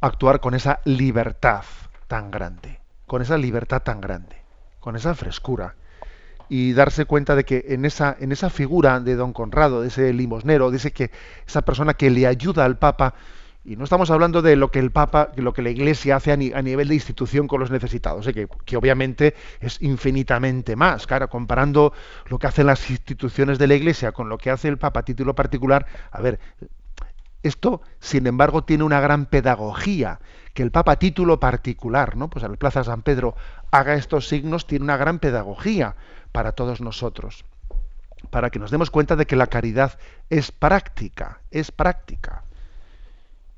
[0.00, 1.64] actuar con esa libertad
[2.06, 2.78] tan grande,
[3.08, 4.42] con esa libertad tan grande
[4.82, 5.76] con esa frescura
[6.52, 10.12] y darse cuenta de que en esa, en esa figura de don Conrado, de ese
[10.12, 11.10] limosnero, de ese que,
[11.46, 13.14] esa persona que le ayuda al Papa,
[13.64, 16.36] y no estamos hablando de lo que el Papa, lo que la Iglesia hace a,
[16.36, 18.34] nivel de institución con los necesitados, ¿eh?
[18.34, 21.06] que, que, obviamente es infinitamente más.
[21.06, 21.94] Claro, comparando
[22.26, 25.04] lo que hacen las instituciones de la Iglesia con lo que hace el Papa a
[25.06, 26.38] título particular, a ver,
[27.42, 30.20] esto, sin embargo, tiene una gran pedagogía
[30.52, 32.28] que el Papa a título particular, ¿no?
[32.28, 33.34] Pues a la Plaza San Pedro
[33.70, 35.96] haga estos signos tiene una gran pedagogía
[36.32, 37.44] para todos nosotros,
[38.30, 39.98] para que nos demos cuenta de que la caridad
[40.30, 42.42] es práctica, es práctica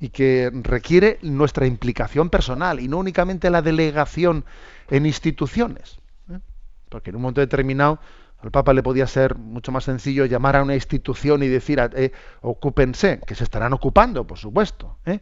[0.00, 4.44] y que requiere nuestra implicación personal y no únicamente la delegación
[4.90, 5.98] en instituciones,
[6.30, 6.40] ¿eh?
[6.88, 8.00] porque en un momento determinado
[8.42, 12.12] al Papa le podía ser mucho más sencillo llamar a una institución y decir, eh,
[12.42, 15.20] ocúpense, que se estarán ocupando, por supuesto, ¿eh?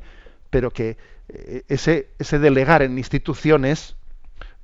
[0.51, 0.97] pero que
[1.29, 3.95] eh, ese delegar en instituciones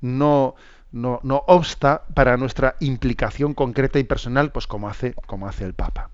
[0.01, 0.55] no,
[0.91, 6.09] no, obsta para nuestra implicación concreta y personal, pues como hace, como hace el Papa.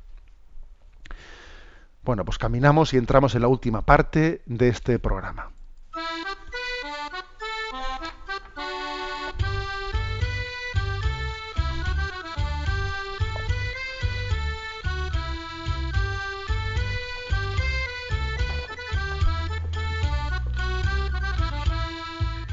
[2.03, 5.51] Bueno, pues caminamos y entramos en la última parte de este programa.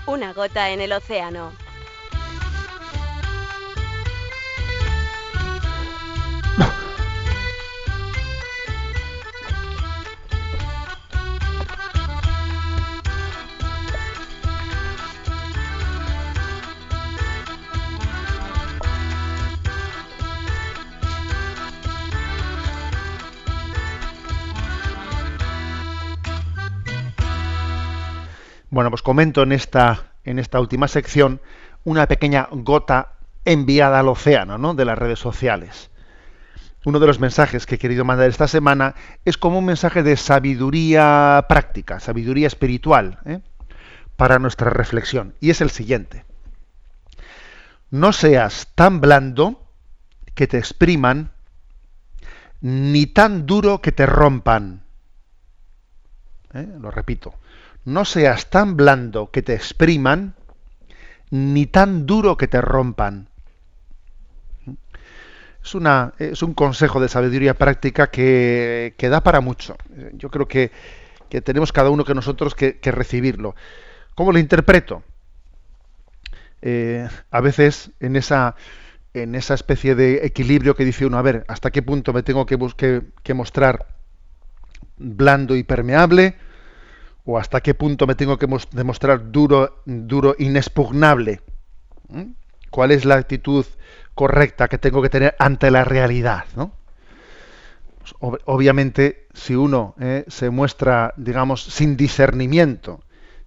[0.07, 1.62] Una gota en el océano.
[28.73, 31.43] Bueno, pues comento en esta, en esta última sección
[31.85, 33.13] una pequeña gota
[33.45, 34.73] enviada al océano ¿no?
[34.73, 35.91] de las redes sociales.
[36.87, 38.95] Uno de los mensajes que he querido mandar esta semana
[39.27, 43.41] es como un mensaje de sabiduría práctica, sabiduría espiritual, ¿eh?
[44.17, 45.35] para nuestra reflexión.
[45.39, 46.25] Y es el siguiente.
[47.91, 49.69] No seas tan blando
[50.35, 51.31] que te expriman,
[52.63, 54.83] ni tan duro que te rompan.
[56.55, 56.67] ¿Eh?
[56.81, 57.35] Lo repito
[57.85, 60.35] no seas tan blando que te expriman,
[61.31, 63.29] ni tan duro que te rompan.
[65.65, 69.77] Es, una, es un consejo de sabiduría práctica que, que, da para mucho.
[70.13, 70.73] Yo creo que,
[71.29, 73.55] que tenemos cada uno que nosotros que, recibirlo.
[74.15, 75.03] ¿Cómo lo interpreto?
[76.61, 78.55] Eh, a veces en esa,
[79.15, 82.45] en esa especie de equilibrio que dice uno, a ver, ¿hasta qué punto me tengo
[82.45, 83.87] que, que mostrar
[84.99, 86.37] blando y permeable?
[87.25, 91.41] O hasta qué punto me tengo que demostrar duro, duro, inexpugnable.
[92.71, 93.65] ¿Cuál es la actitud
[94.15, 96.45] correcta que tengo que tener ante la realidad?
[96.57, 96.73] ¿no?
[98.01, 98.15] Pues,
[98.45, 103.01] obviamente, si uno eh, se muestra, digamos, sin discernimiento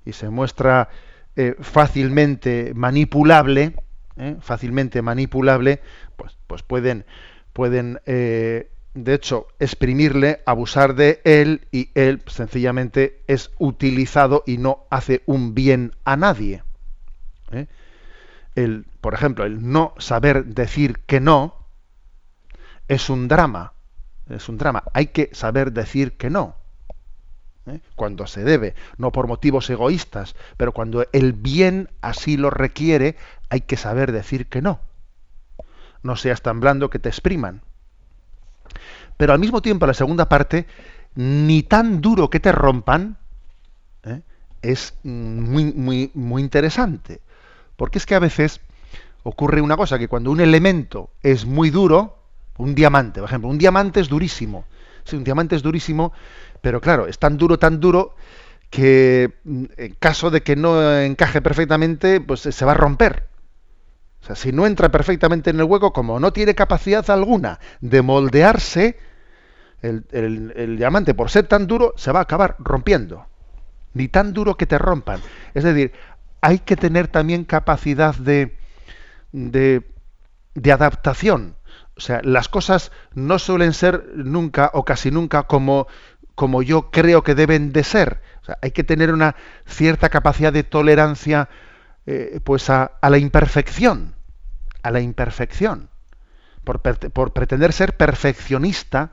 [0.06, 0.90] y se muestra
[1.36, 3.76] eh, fácilmente manipulable,
[4.16, 5.82] eh, fácilmente manipulable,
[6.16, 7.06] pues, pues pueden,
[7.52, 8.00] pueden
[8.96, 15.54] de hecho, exprimirle, abusar de él y él sencillamente es utilizado y no hace un
[15.54, 16.64] bien a nadie.
[17.52, 17.68] ¿eh?
[18.56, 21.68] El, por ejemplo, el no saber decir que no
[22.88, 23.74] es un drama.
[24.30, 24.84] Es un drama.
[24.94, 26.56] Hay que saber decir que no.
[27.66, 27.82] ¿eh?
[27.96, 33.18] Cuando se debe, no por motivos egoístas, pero cuando el bien así lo requiere,
[33.50, 34.80] hay que saber decir que no.
[36.02, 37.62] No seas tan blando que te expriman
[39.18, 40.68] pero al mismo tiempo la segunda parte,
[41.16, 43.18] ni tan duro que te rompan,
[44.04, 44.22] ¿eh?
[44.62, 47.22] es muy, muy, muy interesante.
[47.76, 48.62] Porque es que a veces
[49.24, 52.18] ocurre una cosa, que cuando un elemento es muy duro,
[52.58, 54.66] un diamante, por ejemplo, un diamante es durísimo.
[55.04, 56.14] Sí, un diamante es durísimo,
[56.62, 58.16] pero claro, es tan duro, tan duro,
[58.70, 63.28] que mm, en caso de que no encaje perfectamente, pues se va a romper.
[64.26, 68.02] O sea, si no entra perfectamente en el hueco, como no tiene capacidad alguna de
[68.02, 68.98] moldearse,
[69.84, 73.28] el, diamante, por ser tan duro, se va a acabar rompiendo.
[73.94, 75.22] Ni tan duro que te rompan.
[75.54, 75.92] Es decir,
[76.42, 78.58] hay que tener también capacidad de,
[79.32, 79.88] de,
[80.56, 81.56] de adaptación.
[81.96, 85.86] O sea, las cosas no suelen ser nunca o casi nunca como,
[86.34, 88.22] como yo creo que deben de ser.
[88.42, 89.36] O sea, hay que tener una
[89.68, 91.48] cierta capacidad de tolerancia
[92.08, 94.15] eh, pues a, la imperfección.
[94.86, 95.90] A la imperfección.
[96.64, 99.12] Por, pretender ser perfeccionista,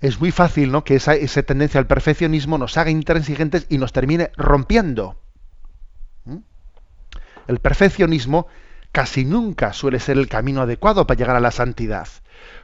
[0.00, 0.82] es muy fácil ¿no?
[0.82, 5.16] que esa, esa, tendencia al perfeccionismo nos haga intransigentes y nos termine rompiendo.
[6.24, 6.38] ¿Mm?
[7.46, 8.48] El perfeccionismo
[8.90, 12.08] casi nunca suele ser el camino adecuado para llegar a la santidad.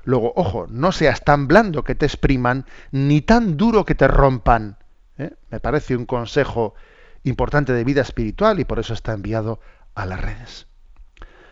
[0.04, 4.78] Luego, ojo, no seas tan blando que te expriman, ni tan duro que te rompan.
[5.16, 5.32] ¿eh?
[5.50, 6.74] Me parece un consejo
[7.24, 9.60] importante de vida espiritual y por eso está enviado
[9.94, 10.67] a las redes.